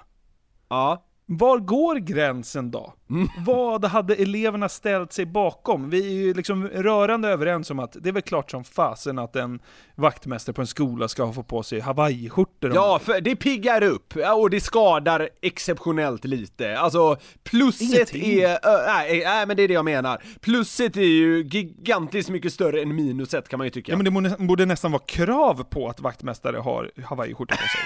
[0.68, 1.06] Ja.
[1.32, 2.94] Var går gränsen då?
[3.38, 5.90] Vad hade eleverna ställt sig bakom?
[5.90, 9.36] Vi är ju liksom rörande överens om att det är väl klart som fasen att
[9.36, 9.60] en
[9.94, 12.72] vaktmästare på en skola ska få på sig hawaiiskjortor.
[12.74, 16.78] Ja, för det piggar upp och det skadar exceptionellt lite.
[16.78, 18.40] Alltså, plusset Ingenting.
[18.40, 18.86] är...
[18.86, 20.22] Nej, nej, men det är det jag menar.
[20.40, 23.92] Plusset är ju gigantiskt mycket större än minuset kan man ju tycka.
[23.92, 27.80] Ja men det borde nästan vara krav på att vaktmästare har hawaiiskjortor på sig.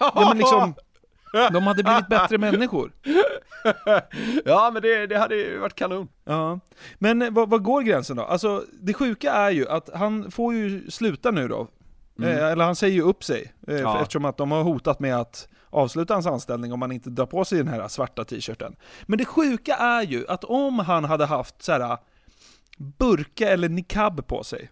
[0.00, 0.74] ja men liksom,
[1.52, 2.92] de hade blivit bättre människor.
[4.44, 6.08] ja men det, det hade ju varit kanon.
[6.24, 6.60] Ja,
[6.98, 8.22] men eh, vad, vad går gränsen då?
[8.22, 11.68] Alltså det sjuka är ju att han får ju sluta nu då.
[12.18, 12.30] Mm.
[12.30, 13.52] Eh, eller han säger ju upp sig.
[13.68, 14.00] Eh, Ja.
[14.02, 17.44] Eftersom att de har hotat med att avsluta hans anställning om han inte drar på
[17.44, 18.76] sig den här svarta t-shirten.
[19.02, 21.98] Men det sjuka är ju att om han hade haft så här
[22.98, 24.70] burka eller niqab på sig,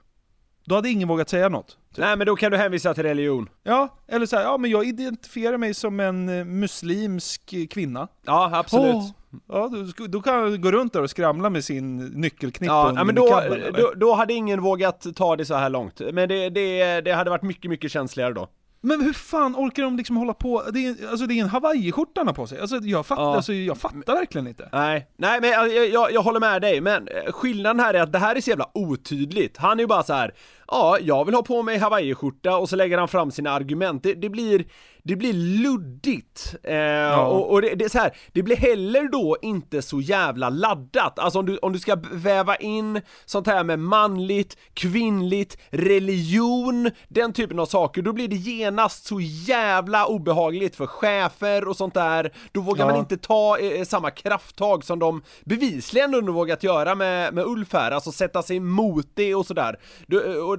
[0.64, 1.76] då hade ingen vågat säga något.
[1.96, 3.48] Nej men då kan du hänvisa till religion.
[3.62, 8.08] Ja, eller så här, ja men jag identifierar mig som en eh, muslimsk kvinna.
[8.26, 8.94] Ja, absolut.
[8.94, 9.10] Åh,
[9.48, 13.04] ja, då, då kan han gå runt där och skramla med sin nyckelknippa Ja, under
[13.04, 13.72] men då, eller?
[13.72, 16.00] då, då hade ingen vågat ta det så här långt.
[16.12, 18.48] Men det, det, det hade varit mycket, mycket känsligare då.
[18.82, 20.62] Men hur fan orkar de liksom hålla på?
[20.72, 22.60] Det är, alltså det är en hawaiiskjorta han har på sig.
[22.60, 23.36] Alltså jag fattar, Ja.
[23.36, 24.68] alltså, jag fattar verkligen inte.
[24.72, 28.12] Nej, nej men jag, jag, jag håller med dig, men eh, skillnaden här är att
[28.12, 29.56] det här är så jävla otydligt.
[29.56, 30.34] Han är ju bara så här.
[30.66, 34.02] ja, jag vill ha på mig hawaiiskjorta och så lägger han fram sina argument.
[34.02, 34.64] Det, det blir,
[35.04, 36.54] det blir luddigt.
[36.62, 40.48] Eh, Och, och det, det är så här, det blir heller då inte så jävla
[40.48, 41.18] laddat.
[41.18, 47.32] Alltså om du, om du ska väva in sånt här med manligt, kvinnligt, religion, den
[47.32, 52.32] typen av saker, då blir det genast så jävla obehagligt för chefer och sånt där.
[52.52, 52.90] Då vågar Ja.
[52.90, 57.72] man inte ta eh, samma krafttag som de bevisligen ändå vågat göra med, med Ulf
[57.72, 59.76] här, alltså sätta sig emot det och sådär.
[60.06, 60.58] Då, eh, och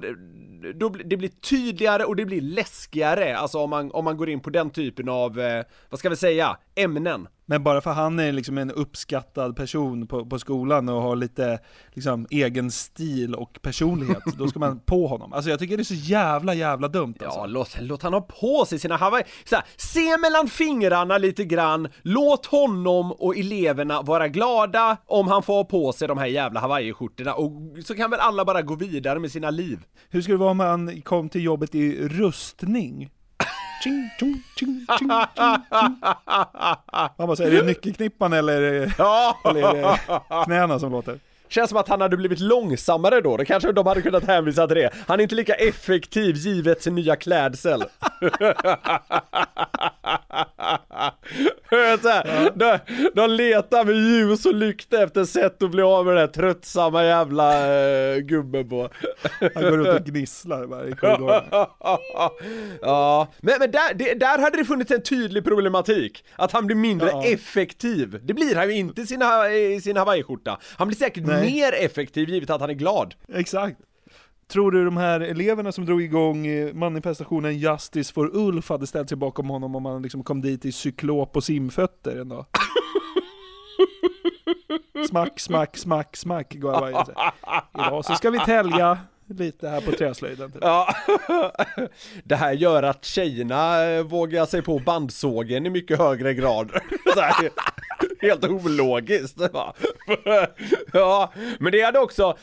[0.74, 4.28] då, blir- det blir tydligare och det blir läskigare, alltså om man, om man går
[4.28, 7.28] in på den typen av, eh, vad ska vi säga, ämnen.
[7.46, 11.58] Men bara för han är liksom en uppskattad person på, på skolan och har lite
[11.92, 15.32] liksom, egen stil och personlighet, då ska man på honom.
[15.32, 17.38] Alltså jag tycker det är så jävla jävla dumt alltså.
[17.38, 19.24] Ja, låt, låt han ha på sig sina hawaii...
[19.44, 25.42] Så här, se mellan fingrarna lite grann, låt honom och eleverna vara glada om han
[25.42, 27.52] får ha på sig de här jävla hawaiiskjortorna och
[27.84, 29.80] så kan väl alla bara gå vidare med sina liv.
[30.08, 33.10] Hur skulle det vara om han kom till jobbet i rustning?
[33.82, 35.10] Ching, ching, ching, ching.
[37.16, 38.62] Han bara säger, är det nyckelknippan eller,
[39.44, 41.18] eller är det knäna som låter?
[41.52, 44.76] Känns som att han hade blivit långsammare då, det kanske de hade kunnat hänvisa till
[44.76, 44.90] det.
[45.06, 47.84] Han är inte lika effektiv givet sin nya klädsel.
[51.70, 52.78] Här, de,
[53.14, 57.04] de letar med ljus och lykta efter sätt att bli av med den här tröttsamma
[57.04, 57.68] jävla
[58.14, 58.88] uh, gubben på.
[59.54, 61.44] Han går runt och gnisslar bara i korridoren.
[62.80, 66.24] ja, men, men där, det, där hade det funnits en tydlig problematik.
[66.36, 67.24] Att han blir mindre Ja.
[67.24, 68.20] effektiv.
[68.22, 69.22] Det blir han ju inte i sin,
[69.52, 70.58] i sin hawaiiskjorta.
[70.76, 71.41] Han blir säkert Nej.
[71.42, 73.14] Mer effektiv givet att han är glad.
[73.34, 73.76] Exakt.
[74.48, 79.08] Tror du de här eleverna som drog igång eh, manifestationen Justice for Ulf hade ställt
[79.08, 82.46] sig bakom honom om han liksom kom dit i cyklop och simfötter en dag?
[85.08, 87.32] Smack, smack, smack, smack går varje här.
[87.74, 90.52] Idag så ska vi tälja lite här på träslöjden.
[90.52, 90.62] Typ.
[90.64, 90.94] Ja,
[92.24, 96.70] det här gör att tjejerna eh, vågar sig på bandsågen i mycket högre grad.
[98.20, 99.38] Helt ologiskt.
[100.92, 102.36] Ja, men det hade också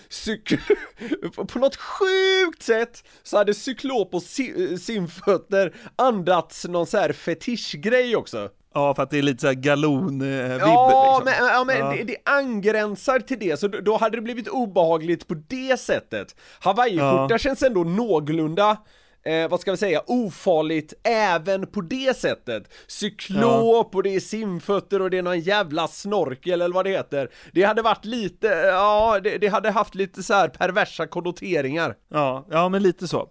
[1.48, 8.16] på något sjukt sätt så hade cyklop och si- simfötter andats någon så här fetischgrej
[8.16, 8.50] också.
[8.74, 11.44] Ja, för att det är lite såhär galon-vibb Ja, liksom.
[11.46, 11.92] men, ja, men Ja.
[11.98, 16.36] Det, det angränsar till det, så då, då hade det blivit obehagligt på det sättet.
[16.60, 17.38] Hawaiiskjorta Ja.
[17.38, 18.78] känns ändå någorlunda
[19.24, 22.64] Eh, vad ska vi säga, ofarligt även på det sättet.
[22.88, 27.30] Cyklop och det är simfötter och det är någon jävla snorkel eller vad det heter.
[27.54, 31.96] Det hade varit lite, ja, det, det hade haft lite så här perversa konnoteringar.
[32.14, 33.30] Ja, ja men lite så.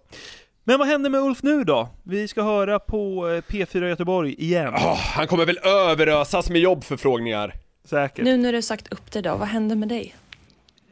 [0.63, 1.89] Men vad händer med Ulf nu då?
[2.03, 4.73] Vi ska höra på eh, P4 Göteborg igen.
[5.15, 7.53] han kommer väl överösas med jobbförfrågningar.
[7.85, 8.25] Säkert.
[8.25, 10.15] Nu när du sagt upp dig då, vad händer med dig?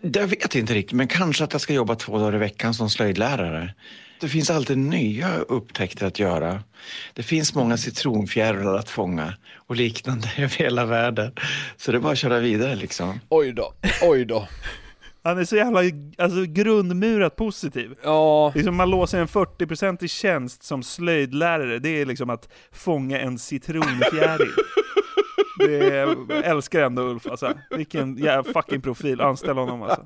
[0.02, 2.90] Jag vet inte riktigt, men kanske att jag ska jobba två dagar i veckan som
[2.90, 3.74] slöjdlärare.
[4.20, 6.64] Det finns alltid nya upptäckter att göra.
[7.14, 11.32] Det finns många citronfjärilar att fånga och liknande över hela världen.
[11.78, 13.20] Så det är bara att köra vidare liksom.
[13.30, 14.48] Oj då, oj då.
[15.24, 15.80] Han är så jävla
[16.18, 17.96] alltså, grundmurat positiv.
[18.04, 18.52] Ja.
[18.56, 24.52] Liksom man låser en 40% tjänst som slöjdlärare, det är liksom att fånga en citronfjäril.
[25.60, 27.54] Det är, älskar ändå Ulf alltså.
[27.70, 30.06] Vilken jävla fucking profil, anställ honom alltså.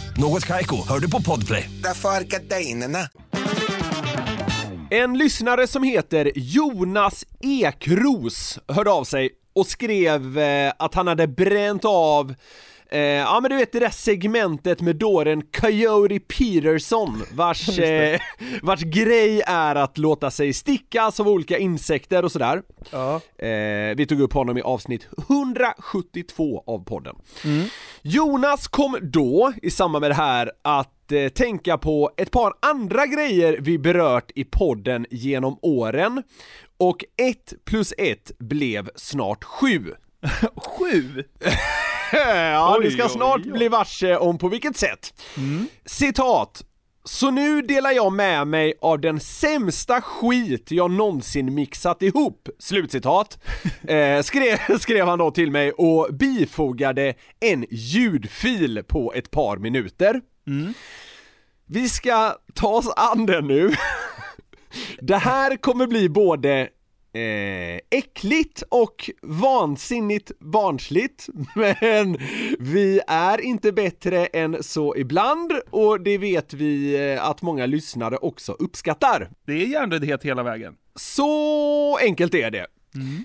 [0.17, 1.69] Något Kaiko, hör du på Podplay.
[1.83, 2.99] Därför är gardinerna.
[4.89, 11.27] En lyssnare som heter Jonas Ekros hörde av sig och skrev eh, att han hade
[11.27, 12.35] bränt av
[12.91, 18.19] Eh, ja men du vet det där segmentet med dåren Coyote Peterson vars, eh,
[18.61, 22.61] vars grej är att låta sig stickas av olika insekter och sådär.
[22.91, 23.15] Ja.
[23.37, 27.15] Eh, vi tog upp honom i avsnitt 172 av podden.
[27.45, 27.67] Mm.
[28.01, 33.05] Jonas kom då, i samband med det här, att eh, tänka på ett par andra
[33.05, 36.23] grejer vi berört i podden genom åren
[36.77, 39.93] och ett plus ett blev snart sju.
[40.55, 41.23] Sju?
[42.35, 43.51] ja, Oj, ni ska oj, snart oj.
[43.51, 45.13] bli varse om på vilket sätt.
[45.37, 45.67] Mm.
[45.85, 46.63] Citat.
[47.03, 53.39] Så nu delar jag med mig av den sämsta skit jag någonsin mixat ihop, slutcitat.
[53.87, 60.21] Eh, skrev, skrev han då till mig och bifogade en ljudfil på ett par minuter.
[61.65, 63.75] Vi ska ta oss an den nu.
[64.99, 66.69] Det här kommer bli både
[67.13, 72.17] eh, äckligt och vansinnigt barnsligt, men
[72.59, 78.17] vi är inte bättre än så ibland och det vet vi eh, att många lyssnare
[78.17, 79.29] också uppskattar.
[79.45, 80.73] Det är hjärndödhet hela vägen.
[80.95, 82.67] Så enkelt är det.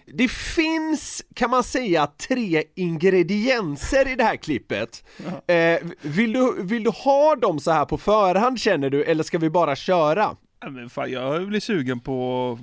[0.06, 5.04] Det finns, kan man säga, tre ingredienser i det här klippet.
[5.46, 9.38] Eh, vill, du, vill du ha dem så här på förhand känner du, eller ska
[9.38, 10.36] vi bara köra?
[10.60, 12.58] Ja, men fan, jag blir sugen på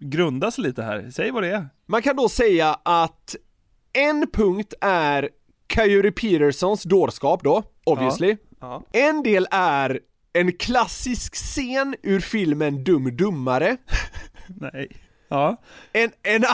[0.00, 1.10] att grundas lite här.
[1.10, 1.68] Säg vad det är.
[1.86, 3.36] Man kan då säga att
[3.92, 5.28] en punkt är
[5.74, 8.36] Coyote Petersons dårskap då, obviously.
[8.60, 8.82] Ja.
[8.92, 10.00] En del är
[10.32, 13.76] en klassisk scen ur filmen Dum Dummare.
[14.46, 14.88] Nej.
[15.28, 15.62] Ja.
[15.92, 16.44] En, en,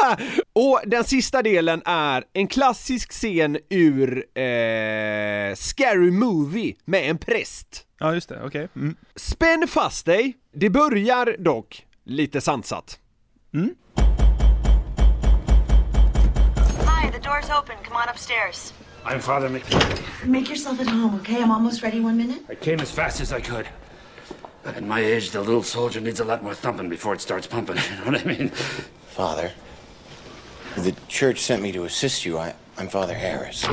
[0.52, 7.86] och den sista delen är en klassisk scen ur eh, Scary Movie med en präst.
[7.98, 8.42] Ja, just det.
[8.44, 8.68] Okej.
[8.76, 8.96] Mm.
[9.16, 12.98] Spänn fast dig, det börjar dock lite sansat.
[13.54, 13.76] Mm.
[16.86, 17.76] Hi, the door's open.
[17.82, 18.72] Come on upstairs.
[19.04, 20.26] I'm Father McKee.
[20.26, 21.42] Make yourself at home, okay?
[21.42, 22.00] I'm almost ready.
[22.00, 22.42] One minute.
[22.48, 23.68] I came as fast as I could.
[24.64, 27.76] At my age, the little soldier needs a lot more thumping before it starts pumping.
[27.90, 28.48] You know what I mean?
[29.08, 29.52] Father,
[30.76, 32.38] the church sent me to assist you.
[32.38, 33.66] I, I'm Father Harris.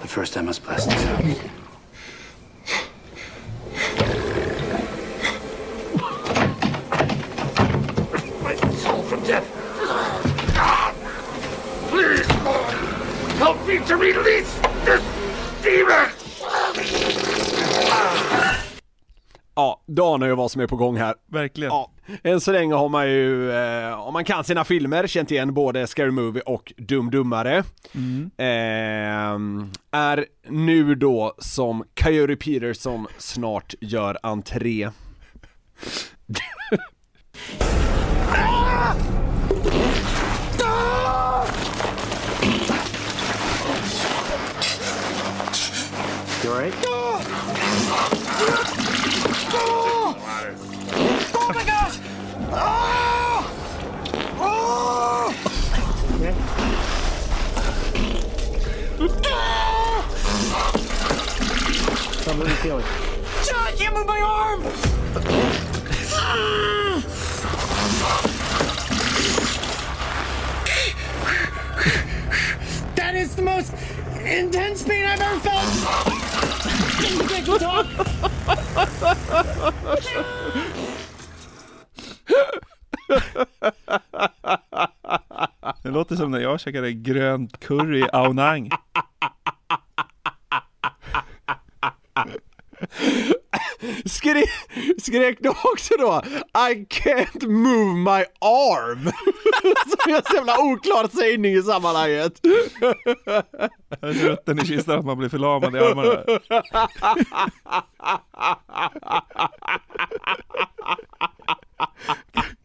[0.00, 1.63] But first, I must bless this house.
[9.26, 9.46] Death.
[11.90, 12.70] Please, Lord,
[13.38, 15.02] help me to release this
[15.62, 16.08] demon!
[19.56, 21.14] Ja, du anar ju vad som är på gång här.
[21.26, 21.72] Verkligen.
[21.72, 21.90] Ja,
[22.22, 25.86] än så länge har man ju, eh, om man kan sina filmer, känt igen både
[25.86, 27.64] Scary Movie och Dum Dummare.
[27.94, 28.30] Mm.
[28.36, 34.90] Eh, är nu då som Coyote Peterson snart gör entré.
[46.54, 46.72] Alright?
[51.36, 51.98] Oh my gosh!
[52.52, 53.42] Oh!
[54.38, 55.34] Oh!
[62.38, 62.84] You feeling?
[63.44, 64.62] John, I can't move my arm!
[72.94, 73.74] That is the most
[74.24, 76.23] intense pain I've ever felt!
[85.82, 88.70] Det låter som när jag käkade grönt curry i Aonang.
[94.04, 94.50] Skrek,
[95.04, 96.22] skrek du också då
[96.70, 99.02] I can't move my arm?
[99.88, 102.40] Som är en så jävla oklar sägning i sammanhanget.
[104.00, 106.24] Jag är rutten i kistan att man blir förlamad i armarna.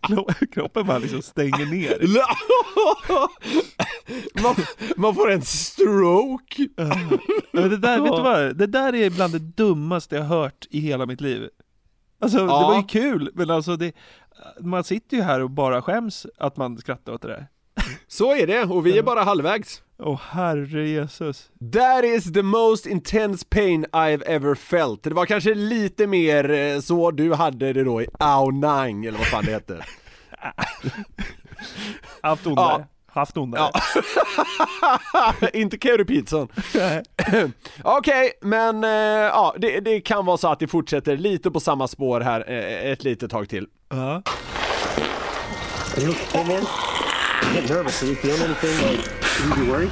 [0.08, 1.98] Kro- Kroppen bara liksom stänger ner.
[4.44, 4.56] man,
[4.98, 6.68] man får en stroke.
[7.52, 8.56] Det där, vet du vad?
[8.58, 11.50] Det där är bland det dummaste jag hört i hela mitt liv.
[12.20, 12.68] Alltså det Ja.
[12.68, 13.92] var ju kul, men alltså det,
[14.60, 17.48] man sitter ju här och bara skäms att man skrattar åt det där.
[18.08, 19.84] Så är det, och vi är bara halvvägs.
[20.00, 21.50] Åh herre Jesus.
[21.74, 25.04] That is the most intense pain I've ever felt.
[25.04, 29.28] Det var kanske lite mer eh, så du hade det då i Aonang, eller vad
[29.28, 29.86] fan det heter.
[32.22, 32.88] Haft ondare.
[33.14, 33.72] Haft ondare.
[35.54, 36.48] Inte Keyyo Pizzan.
[37.84, 41.88] Okej, men eh, ja, det, det kan vara så att det fortsätter lite på samma
[41.88, 43.68] spår här eh, ett litet tag till.
[43.90, 44.22] Ja.
[45.98, 46.66] Are you okay, man?
[47.44, 48.04] I get nervous.
[48.04, 49.10] Are you feeling anything like
[49.44, 49.90] you be worried?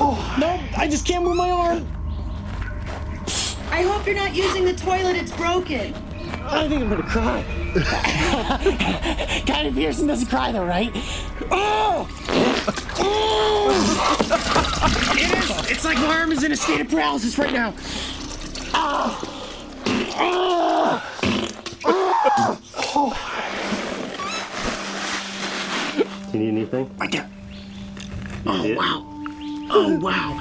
[0.00, 1.86] Oh, no, I just can't move my arm.
[3.70, 5.94] I hope you're not using the toilet, it's broken.
[6.50, 7.44] I think I'm gonna cry.
[9.46, 10.90] Guy Pearson doesn't cry though, right?
[11.50, 12.08] Oh!
[12.98, 13.68] Oh!
[15.14, 15.70] it is.
[15.70, 17.74] It's like my arm is in a state of paralysis right now.
[18.72, 19.20] Ah!
[20.16, 21.04] Ah!
[21.84, 22.58] Ah!
[22.94, 23.12] Oh.
[26.32, 26.90] Do you need anything?
[26.96, 27.28] Right there.
[28.44, 29.04] You Oh wow.
[29.70, 30.36] Oh wow.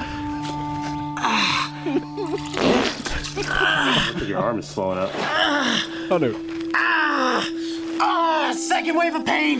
[1.20, 3.03] Ah.
[3.39, 5.11] I think your arm is swelling up.
[6.09, 6.33] Oh no.
[6.73, 7.47] Ah!
[7.99, 8.55] Ah!
[8.57, 9.59] Second wave of pain.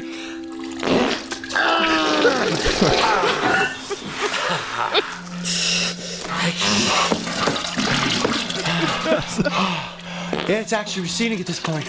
[10.48, 11.88] yeah, it's actually receding at this point.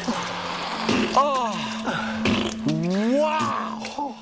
[1.17, 1.55] Oh!
[2.67, 4.15] Wow!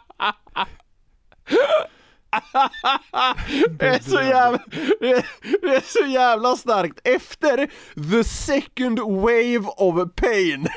[3.78, 4.58] Det är så jävla,
[5.00, 5.26] det är,
[5.60, 7.00] det är så jävla starkt.
[7.04, 7.70] Efter
[8.12, 10.68] the second wave of pain,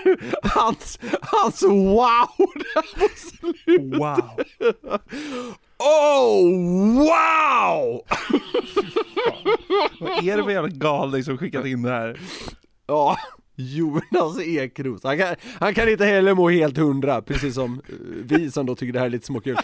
[0.43, 3.99] hans, hans wow där på slutet.
[3.99, 4.39] Wow.
[5.83, 6.43] Oh,
[6.93, 8.01] wow!
[9.99, 12.19] Vad är det för jävla galning som skickat in det här?
[12.87, 13.17] Ja,
[13.55, 15.03] Jonas Ekros.
[15.03, 18.75] Han kan, han kan inte heller må helt hundra, precis som eh, vi som då
[18.75, 19.57] tycker det här är lite småkul.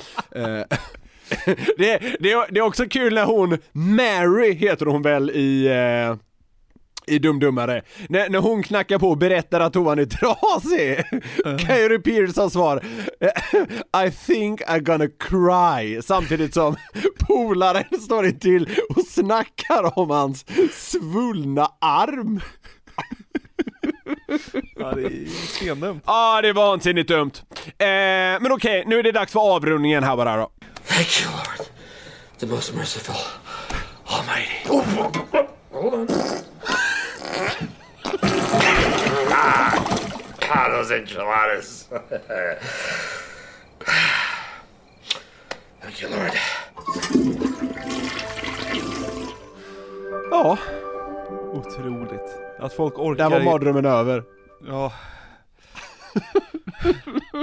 [1.32, 5.68] Eh, det, det, är- det är också kul när hon, Mary heter hon väl i
[5.68, 6.16] eh,
[7.10, 7.82] i Dumdummare.
[8.10, 11.04] När, när hon knackar på och berättar att toan är trasig.
[11.68, 12.82] Kyrie Pierce har svar.
[14.08, 16.02] I think I'm gonna cry.
[16.02, 16.76] Samtidigt som
[17.28, 22.40] polaren står intill och snackar om hans svullna arm.
[24.76, 26.04] Ja, det är stendumt.
[26.06, 27.32] Ja, ah, det är vansinnigt dumt.
[27.66, 27.88] Eh,
[28.42, 30.50] men okej, nu är det dags för avrundningen här bara då.
[30.98, 31.70] Thank you, Lord,
[32.40, 33.22] the most merciful,
[34.10, 34.50] almighty.
[35.72, 36.08] Hold on.
[39.30, 39.76] ah,
[40.42, 41.88] ah, those enchiladas.
[45.82, 46.34] Thank you, Lord.
[50.32, 50.58] Ja,
[51.54, 52.36] Otroligt.
[52.60, 53.30] Att folk orkar...
[53.30, 54.24] där var mardrömmen över.
[54.68, 54.94] Ja.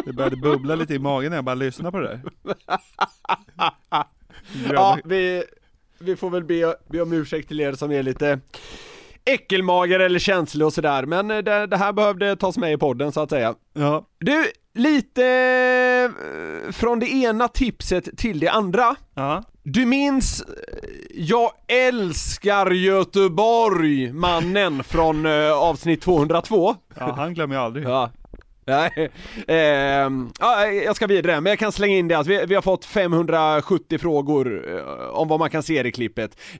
[0.05, 2.21] Det började bubbla lite i magen när jag bara lyssnade på det där.
[4.73, 5.45] Ja, vi,
[5.99, 8.41] vi får väl be, be om ursäkt till er som är lite
[9.25, 13.13] äckelmagar eller känsliga och sådär, men eh, det, det här behövde tas med i podden
[13.13, 13.55] så att säga.
[13.73, 14.07] Ja.
[14.19, 14.45] Du,
[14.75, 15.27] lite
[16.67, 18.97] eh, från det ena tipset till det andra.
[19.15, 19.43] Ja.
[19.63, 20.47] Du minns, eh,
[21.15, 26.75] jag älskar Göteborg, mannen från avsnitt 202.
[26.99, 27.85] Ja, han glömmer jag aldrig.
[27.85, 28.11] Ja.
[28.67, 29.11] Nej,
[30.41, 32.85] ja, jag ska vidare, men jag kan slänga in det att vi, vi har fått
[32.85, 35.91] 570 frågor eh, om vad man kan se i det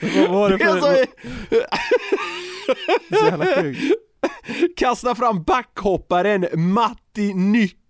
[0.00, 0.80] Vad var det Det är för...
[0.80, 1.04] så-
[3.18, 3.80] Så jävla sjukt.
[4.76, 7.34] Kasta fram backhopparen Matti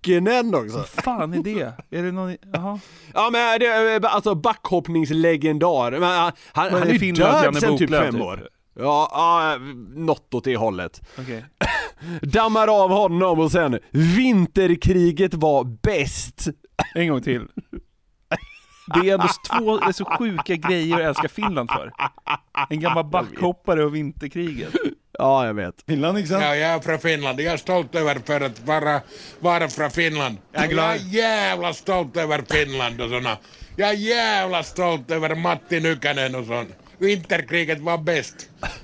[0.06, 0.76] Nykänen också.
[0.76, 1.74] Vad fan är det?
[1.90, 2.36] Är det någon...
[2.52, 2.80] Jaha.
[3.14, 5.90] Ja men det är alltså backhoppningslegendar.
[5.90, 8.22] Men han, han, är han är ju död sen typ fem typ?
[8.22, 8.48] år.
[8.74, 9.58] Ja, ja,
[9.94, 11.00] något åt det hållet.
[11.18, 11.44] Okej.
[12.22, 16.48] Dammar av honom och sen vinterkriget var bäst.
[16.94, 17.46] En gång till.
[18.94, 21.92] Det är ändå två är så sjuka grejer att älska Finland för.
[22.70, 24.74] En gammal backhoppare och vinterkriget.
[25.18, 25.74] Ja, jag vet.
[25.88, 26.42] Finland, inte sant?
[26.44, 27.40] Ja, jag är från Finland.
[27.40, 29.00] Jag är stolt över för att vara,
[29.40, 30.36] vara från Finland.
[30.52, 30.76] Jag är.
[30.76, 33.36] Jag är jävla stolt över Finland och såna.
[33.76, 36.68] Jag är jävla stolt över Matti Nykänen och sånt.
[36.98, 38.34] Vinterkriget var bäst.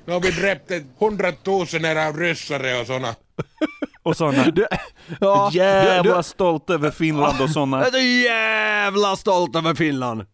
[0.04, 3.14] Nu har vi dräpt hundratusener av ryssare och såna.
[4.02, 4.44] Och såna.
[5.20, 7.78] Ja, Jävla du- stolt över Finland och såna.
[7.78, 10.26] Jag är så jävla stolt över Finland.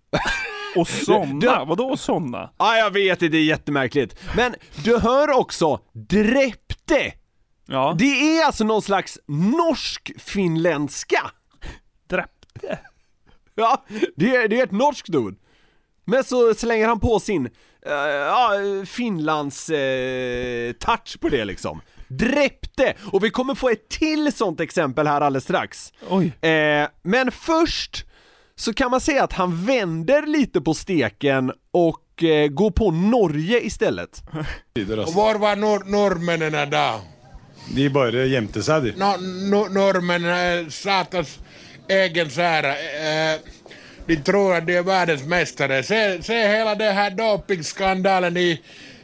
[0.76, 1.64] Och såna?
[1.64, 2.50] Vadå såna?
[2.58, 4.20] Ja, jag vet det, det är jättemärkligt.
[4.36, 4.54] Men
[4.84, 7.12] du hör också dräpte.
[7.66, 7.94] Ja.
[7.98, 11.30] Det är alltså någon slags norsk-finländska.
[12.08, 12.78] Dräpte?
[13.54, 13.84] Ja,
[14.16, 15.36] det är, det är ett norskt ord.
[16.04, 17.46] Men så slänger han på sin,
[17.86, 18.50] eh, ja,
[18.86, 21.80] Finlands eh, touch på det liksom.
[22.08, 22.94] Dräpte!
[23.12, 25.92] Och vi kommer få ett till sånt exempel här alldeles strax.
[26.08, 26.50] Oj.
[26.50, 28.06] Eh, men först
[28.61, 33.61] så kan man säga att han vänder lite på steken och eh, går på Norge
[33.61, 34.22] istället.
[35.06, 37.00] Och var var nor norrmännen då?
[37.74, 38.90] De bare gjemte seg, de.
[38.92, 39.16] No,
[39.50, 41.38] no, norrmännen är satans
[41.88, 42.68] egen sära.
[42.72, 43.38] Eh,
[44.06, 45.82] de tror att de är världens mästare.
[45.82, 48.61] Se, se hela den här dopingskandalen i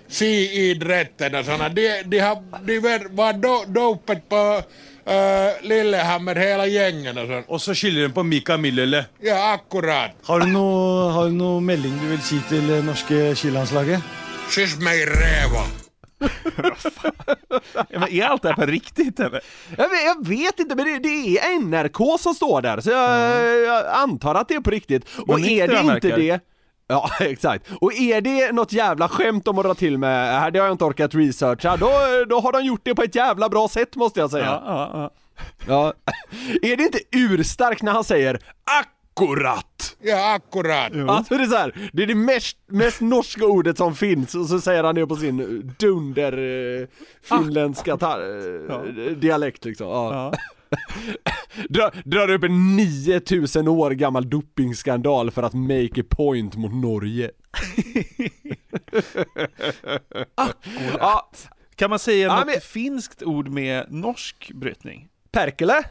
[0.09, 1.69] skiidrätten och såna.
[1.69, 4.63] De, de har de var- var do, dopet på
[5.09, 7.47] uh, Lillehammer, hela gängen och sånt.
[7.49, 9.05] Og så skylder de på Mika Millele.
[9.21, 10.11] Ja, akkurat.
[10.27, 14.03] Har du du noe melding du vil si til det norske skilandslaget?
[14.51, 15.67] Kyss mig räva.
[17.91, 19.41] Ja, men är allt det här på riktigt eller?
[19.77, 23.61] Jag vet, jag vet inte, men det, det är NRK som står där, så jag,
[23.61, 25.05] jag antar att det är på riktigt.
[25.19, 26.41] Och Vad är det inte det
[26.89, 27.67] Ja, exakt.
[27.81, 30.75] Och är det något jävla skämt om att dra till med, här det har jag
[30.75, 31.91] inte orkat researcha, då,
[32.29, 34.45] då har de gjort det på ett jävla bra sätt måste jag säga.
[34.45, 35.11] Ja, ja, ja.
[35.69, 35.93] Ja.
[36.73, 38.39] Är det inte urstarkt när han säger
[38.81, 39.97] akkurat?
[40.03, 40.93] Ja, akkurat.
[41.09, 44.47] Alltså det är så här, det är det mest, mest norska ordet som finns och
[44.47, 46.33] så säger han det på sin dunder
[46.83, 46.87] eh,
[47.23, 49.87] finländska ta- eh, dialekt liksom.
[49.89, 50.33] Ja.
[51.69, 57.31] Dra, drar upp en 9000 år gammal dopingskandal för att make a point mot Norge.
[60.99, 61.31] ja,
[61.77, 65.09] Kan man säga Ja, något men- finskt ord med norsk brytning?
[65.33, 65.85] Perkele?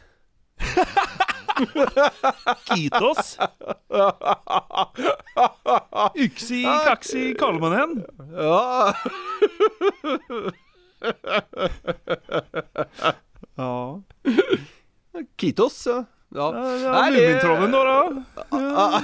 [2.68, 3.38] Kiitos.
[6.14, 8.04] Yksi, kaksi, kolmonen.
[8.32, 8.94] Ja.
[13.56, 14.02] Ja.
[15.40, 15.86] Kitos.
[15.86, 16.02] Ja.
[16.28, 18.22] Ja, det- Mumintrollen då då?
[18.50, 19.00] ja,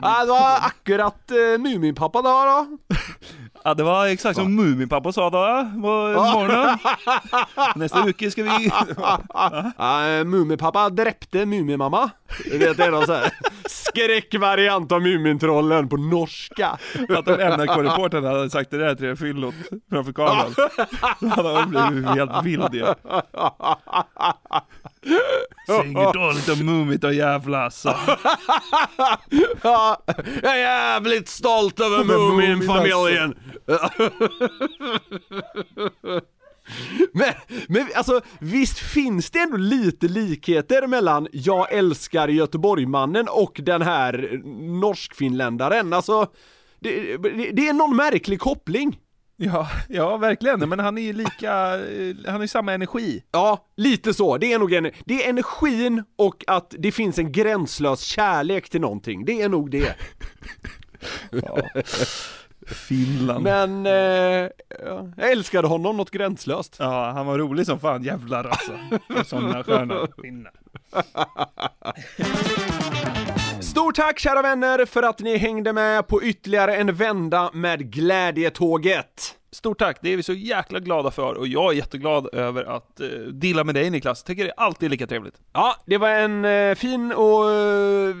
[0.24, 2.66] det var akkurat uh, Muminpappa då, då.
[3.64, 5.88] Ja, det var exakt som Muminpappa sa då, på
[6.22, 6.78] morgonen.
[7.76, 8.70] Nästa vecka ska vi...
[9.78, 12.10] Ja, Muminpappa dräpte Mumimamma.
[12.52, 13.32] Vet, det är någon sån här
[13.66, 16.78] skräckvariant av Mumintrollen på norska.
[17.08, 19.54] Att om NRK-reportern hade sagt det där till fyllot
[19.90, 20.54] framför kameran,
[21.20, 22.94] då hade han blivit helt vild igen.
[25.70, 27.94] Säg inget dåligt om Mumit och jävla alltså.
[29.62, 30.02] Ja,
[30.42, 33.34] jag är jävligt stolt över Muminfamiljen.
[37.12, 37.34] Men,
[37.68, 44.40] men alltså visst finns det ändå lite likheter mellan Jag älskar Göteborgmannen och den här
[44.80, 46.26] norskfinländaren, alltså
[46.80, 48.98] det, det, det är någon märklig koppling.
[49.42, 53.22] Ja, ja verkligen, men han är ju lika, eh, han har ju samma energi.
[53.32, 54.38] Ja, lite så.
[54.38, 58.80] Det är nog en, det är energin och att det finns en gränslös kärlek till
[58.80, 59.24] någonting.
[59.24, 59.94] Det är nog det.
[62.66, 63.44] Finland.
[63.44, 64.48] Men, eh,
[64.84, 66.76] ja, jag älskade honom något gränslöst.
[66.78, 68.78] Ja, han var rolig som fan, jävlar alltså.
[69.24, 70.52] Sådana sköna finnar.
[73.90, 79.34] Stort tack kära vänner för att ni hängde med på ytterligare en vända med Glädjetåget.
[79.52, 83.00] Stort tack, det är vi så jäkla glada för och jag är jätteglad över att
[83.00, 84.22] eh, dilla med dig Niklas.
[84.22, 85.34] Tycker det alltid är lika trevligt.
[85.52, 88.14] Ja, det var en eh, fin och eh,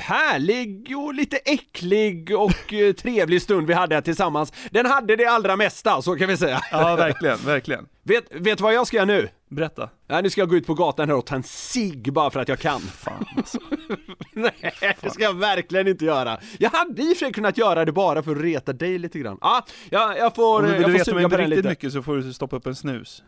[0.00, 4.52] härlig och lite äcklig och eh, trevlig stund vi hade tillsammans.
[4.70, 6.60] Den hade det allra mesta, så kan vi säga.
[6.72, 7.86] Ja, verkligen, verkligen.
[8.08, 9.28] Vet, vet vad jag ska göra nu?
[9.48, 9.90] Berätta.
[10.06, 12.40] Ja, nu ska jag gå ut på gatan här och ta en cigg bara för
[12.40, 12.80] att jag kan.
[12.80, 13.58] Fan alltså.
[14.32, 14.52] Nej,
[15.00, 16.38] det ska jag verkligen inte göra.
[16.58, 19.18] Jag hade i och för sig kunnat göra det bara för att reta dig lite
[19.18, 19.38] grann.
[19.40, 21.56] Ja, jag, jag får, Om du jag vill får veta suga mig på den riktigt
[21.56, 21.68] lite.
[21.68, 23.22] mycket så får du stoppa upp en snus.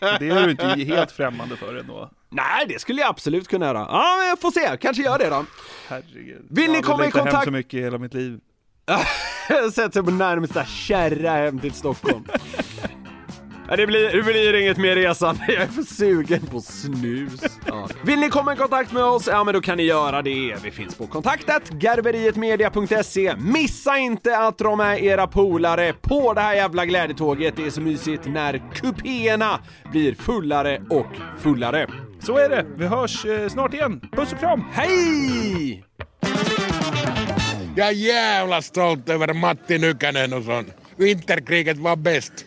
[0.00, 2.10] Det är du inte helt främmande för ändå.
[2.28, 3.78] Nej, det skulle jag absolut kunna göra.
[3.78, 5.44] Ja, jag får se, kanske gör det då.
[5.88, 6.46] Herregud.
[6.50, 8.40] Vill jag ni har komma i längtat hem kontakt- så mycket i hela mitt liv.
[9.74, 12.24] Sätt sig på närmsta kärra hem till Stockholm.
[13.76, 17.40] Det, blir, det blir inget mer resande, jag är för sugen på snus.
[17.66, 17.88] Ja.
[18.04, 19.26] Vill ni komma i kontakt med oss?
[19.26, 20.56] Ja, men då kan ni göra det.
[20.62, 23.36] Vi finns på kontaktet garverietmedia.se.
[23.36, 27.56] Missa inte att dra med era polare på det här jävla glädjetåget.
[27.56, 29.60] Det är så mysigt när kupéerna
[29.92, 31.06] blir fullare och
[31.38, 31.86] fullare.
[32.20, 32.66] Så är det.
[32.76, 34.00] Vi hörs eh, snart igen.
[34.12, 34.64] Puss och kram.
[34.72, 35.84] Hej!
[37.76, 40.64] Jag är jävla stolt över Matti Nykänen och sån.
[40.96, 42.46] Vinterkriget var bäst.